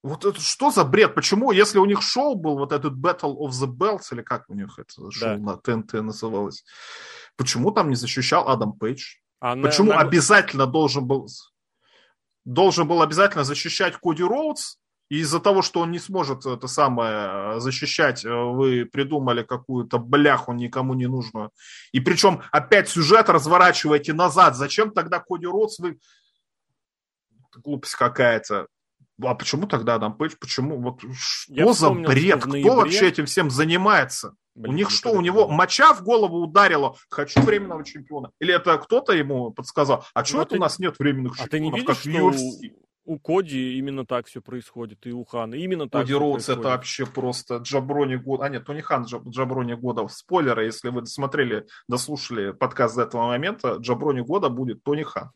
[0.07, 1.17] вот это что за бред?
[1.17, 4.55] Почему, если у них шоу был, вот этот Battle of the Belts, или как у
[4.55, 5.39] них это шоу да.
[5.39, 6.65] на ТНТ называлось,
[7.37, 9.17] почему там не защищал Адам Пейдж?
[9.41, 9.99] А почему на...
[9.99, 11.27] обязательно должен был
[12.45, 14.77] должен был обязательно защищать Коди Роудс,
[15.09, 20.53] и из-за того, что он не сможет это самое защищать, э, вы придумали какую-то бляху
[20.53, 21.51] никому не нужную.
[21.93, 24.57] И причем опять сюжет разворачиваете назад.
[24.57, 25.99] Зачем тогда Коди Роудс вы...
[27.63, 28.67] Глупость какая-то.
[29.23, 30.35] А почему тогда Адам Пейдж?
[30.39, 30.79] Почему?
[30.81, 32.41] Вот что Я за бред?
[32.41, 32.71] Кто ноябре...
[32.71, 34.35] вообще этим всем занимается?
[34.55, 36.97] Блин, у них что, у него моча в голову ударила?
[37.09, 38.31] Хочу временного чемпиона.
[38.41, 40.05] Или это кто-то ему подсказал?
[40.15, 41.47] А чего это у нас нет временных чемпионов?
[41.47, 45.55] А ты не видишь, что у Коди именно так все происходит, и у Хана.
[45.55, 48.45] Именно так Коди Роудс это вообще просто Джаброни года.
[48.45, 50.07] А нет, Тони Хан Джаб, Джаброни года.
[50.09, 55.31] Спойлеры, если вы смотрели, дослушали подкаст до этого момента, Джаброни года будет Тони Хан.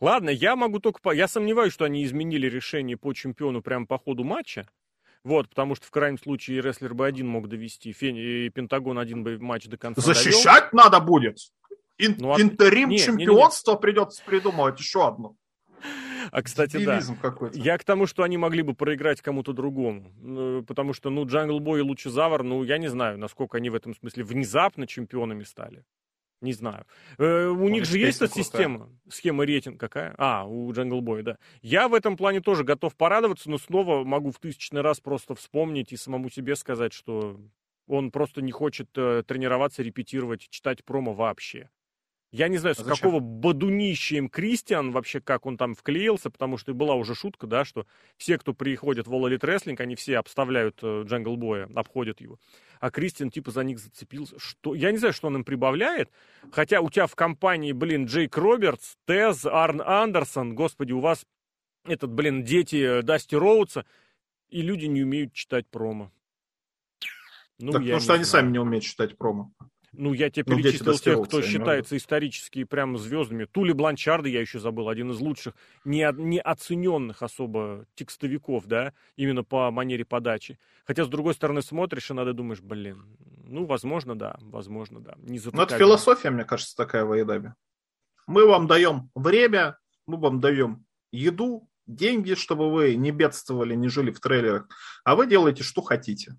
[0.00, 1.00] Ладно, я могу только...
[1.00, 1.12] По...
[1.12, 4.68] Я сомневаюсь, что они изменили решение по чемпиону прямо по ходу матча.
[5.24, 8.46] Вот, потому что в крайнем случае рестлер бы один мог довести, Фени...
[8.46, 10.84] и Пентагон один бы матч до конца Защищать довел.
[10.84, 11.38] надо будет!
[11.98, 12.14] Ин...
[12.18, 12.40] Ну, а...
[12.40, 13.82] Интерим не, чемпионство не, не, не.
[13.82, 15.34] придется придумывать еще одно.
[16.30, 17.00] А, кстати, да.
[17.54, 20.12] Я к тому, что они могли бы проиграть кому-то другому.
[20.20, 23.74] Ну, потому что, ну, Джангл Бой и Лучезавр, ну, я не знаю, насколько они в
[23.74, 25.84] этом смысле внезапно чемпионами стали.
[26.40, 26.86] Не знаю.
[27.18, 30.14] Э, у Он них же есть эта система, схема рейтинг какая?
[30.18, 31.38] А, у Jungle Boy, да.
[31.62, 35.92] Я в этом плане тоже готов порадоваться, но снова могу в тысячный раз просто вспомнить
[35.92, 37.40] и самому себе сказать, что
[37.88, 41.70] он просто не хочет э, тренироваться, репетировать, читать промо вообще.
[42.30, 46.58] Я не знаю, с а какого бодунища им Кристиан, вообще как он там вклеился, потому
[46.58, 47.86] что была уже шутка, да, что
[48.18, 52.38] все, кто приходит в All Elite Wrestling, они все обставляют Джангл э, Боя, обходят его.
[52.80, 54.38] А Кристиан типа за них зацепился.
[54.38, 54.74] Что?
[54.74, 56.10] Я не знаю, что он им прибавляет,
[56.52, 61.24] хотя у тебя в компании, блин, Джейк Робертс, Тез, Арн Андерсон, господи, у вас
[61.86, 63.86] этот, блин, дети Дасти Роудса,
[64.50, 66.12] и люди не умеют читать промо.
[67.58, 68.18] Ну, так потому что знаю.
[68.18, 69.50] они сами не умеют читать промо.
[69.92, 73.46] Ну, я тебе ну, перечислил тех, кто считается исторически прям звездами.
[73.46, 79.44] Тули Бланчарда я еще забыл, один из лучших, не, не оцененных особо текстовиков, да, именно
[79.44, 80.58] по манере подачи.
[80.84, 83.04] Хотя, с другой стороны, смотришь и надо думаешь, блин,
[83.46, 85.14] ну, возможно, да, возможно, да.
[85.22, 87.54] Не ну, это философия, мне кажется, такая в Айдаби.
[88.26, 94.10] Мы вам даем время, мы вам даем еду, деньги, чтобы вы не бедствовали, не жили
[94.10, 94.68] в трейлерах,
[95.04, 96.36] а вы делаете, что хотите.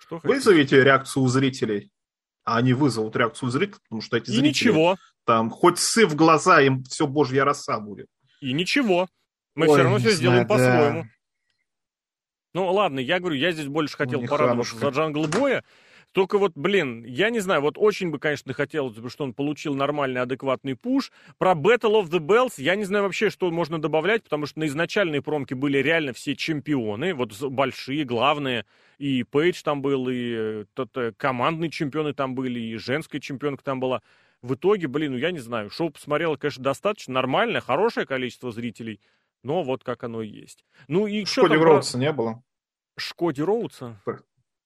[0.00, 1.90] Что Вызовите реакцию у зрителей
[2.46, 4.48] а они вызовут реакцию зрителей, потому что эти и зрители...
[4.48, 4.96] ничего.
[5.24, 8.06] Там хоть сы в глаза, им все божья роса будет.
[8.40, 9.08] И ничего.
[9.56, 10.48] Мы Ой, все равно все сделаем да.
[10.48, 11.04] по-своему.
[12.54, 15.64] Ну ладно, я говорю, я здесь больше хотел ну, порадоваться за Джангл Боя,
[16.16, 20.22] только вот, блин, я не знаю, вот очень бы, конечно, хотелось, что он получил нормальный,
[20.22, 21.12] адекватный пуш.
[21.36, 24.64] Про Battle of the Bells я не знаю вообще, что можно добавлять, потому что на
[24.64, 28.64] изначальной промке были реально все чемпионы, вот большие, главные.
[28.96, 33.62] И Пейдж там был, и э, тот, э, командные чемпионы там были, и женская чемпионка
[33.62, 34.00] там была.
[34.40, 39.02] В итоге, блин, ну я не знаю, шоу посмотрело, конечно, достаточно нормальное, хорошее количество зрителей.
[39.42, 40.64] Но вот как оно есть.
[40.88, 42.42] Ну и Шкоди Роудса не было.
[42.96, 44.00] Шкоди Роудса?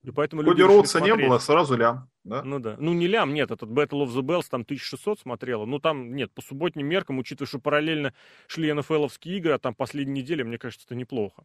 [0.03, 2.09] И поэтому Коди Роудса не было, сразу лям.
[2.25, 2.43] Да?
[2.43, 2.77] Ну да.
[2.79, 5.67] Ну не лям, нет, этот Battle of the Bells там 1600 смотрела.
[5.67, 8.15] Ну там, нет, по субботним меркам, учитывая, что параллельно
[8.47, 11.45] шли НФЛовские игры, а там последние недели, мне кажется, это неплохо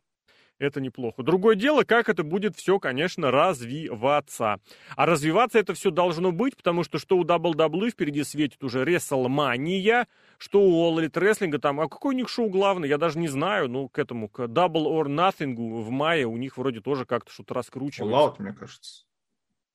[0.60, 1.24] это неплохо.
[1.24, 4.60] Другое дело, как это будет все, конечно, развиваться.
[4.96, 10.08] А развиваться это все должно быть, потому что что у WWE впереди светит уже WrestleMania,
[10.38, 13.28] что у All Elite Wrestling там, а какой у них шоу главный, я даже не
[13.28, 17.32] знаю, ну, к этому, к Double or Nothing в мае у них вроде тоже как-то
[17.32, 18.16] что-то раскручивается.
[18.16, 19.06] All Out, мне кажется.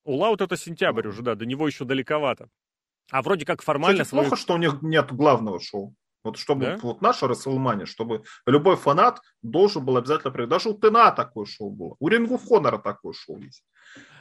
[0.05, 2.49] All Out это сентябрь уже, да, до него еще далековато.
[3.11, 4.03] А вроде как формально...
[4.03, 4.29] Кстати, свою...
[4.29, 5.95] плохо, что у них нет главного шоу.
[6.23, 6.79] Вот чтобы да?
[6.81, 10.49] вот наша Расселмания, чтобы любой фанат должен был обязательно прийти.
[10.49, 11.95] Даже у ТНА такое шоу было.
[11.99, 13.63] У Рингу Хонора такое шоу есть.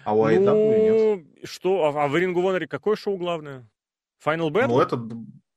[0.04, 1.48] А у AEW ну, нет.
[1.48, 1.84] Что?
[1.84, 3.68] А, а в Рингу Хоноре какое шоу главное?
[4.24, 4.68] Final Battle?
[4.68, 4.96] Ну, это,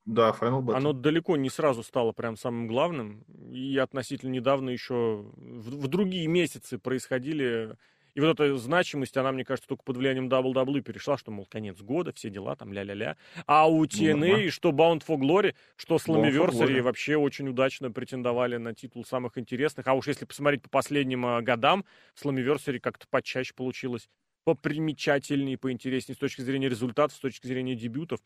[0.06, 0.76] да, Final Battle.
[0.76, 3.24] Оно далеко не сразу стало прям самым главным.
[3.52, 7.78] И относительно недавно еще в, в другие месяцы происходили
[8.16, 11.82] и вот эта значимость, она, мне кажется, только под влиянием WWE перешла, что, мол, конец
[11.82, 13.18] года, все дела, там, ля-ля-ля.
[13.48, 18.76] А у TNA, ну, что Bound for Glory, что Slammiversary вообще очень удачно претендовали на
[18.76, 19.88] титул самых интересных.
[19.88, 21.86] А уж если посмотреть по последним э, годам,
[22.22, 24.08] Slammiversary как-то почаще получилось
[24.44, 28.20] попримечательнее, поинтереснее с точки зрения результатов, с точки зрения дебютов.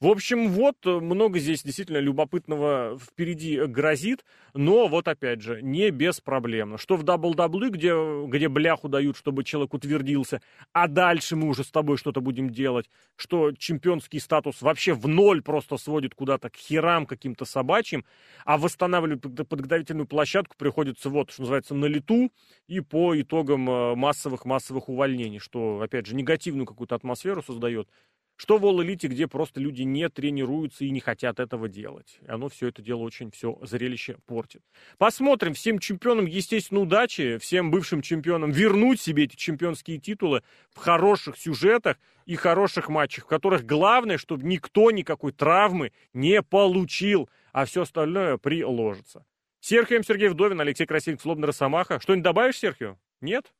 [0.00, 5.90] В общем, вот э, много здесь действительно любопытного впереди грозит, но вот опять же, не
[5.90, 6.78] без проблем.
[6.78, 7.92] Что в WWE, где,
[8.26, 10.40] где бляху дают, чтобы человек утвердился,
[10.72, 15.42] а дальше мы уже с тобой что-то будем делать, что чемпионский статус вообще в ноль
[15.42, 18.04] просто сводит куда-то к херам каким-то собачьим,
[18.44, 22.30] а восстанавливать подготовительную площадку приходится вот, что называется, на лету
[22.68, 27.88] и по итогам э, массовых-массовых увольнений, что опять же, негативную какую-то атмосферу создает.
[28.36, 32.18] Что в All-Elite, где просто люди не тренируются и не хотят этого делать.
[32.20, 34.60] И оно все это дело очень все зрелище портит.
[34.98, 35.54] Посмотрим.
[35.54, 37.38] Всем чемпионам, естественно, удачи.
[37.38, 40.42] Всем бывшим чемпионам вернуть себе эти чемпионские титулы
[40.72, 41.96] в хороших сюжетах
[42.26, 48.36] и хороших матчах, в которых главное, чтобы никто никакой травмы не получил, а все остальное
[48.36, 49.24] приложится.
[49.60, 52.00] Серхием Сергей Вдовин, Алексей Красильников, Слобный Росомаха.
[52.00, 52.98] Что-нибудь добавишь, Серхио?
[53.20, 53.54] Нет?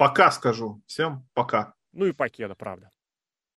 [0.00, 0.82] Пока скажу.
[0.86, 1.74] Всем пока.
[1.92, 2.90] Ну и покеда, правда.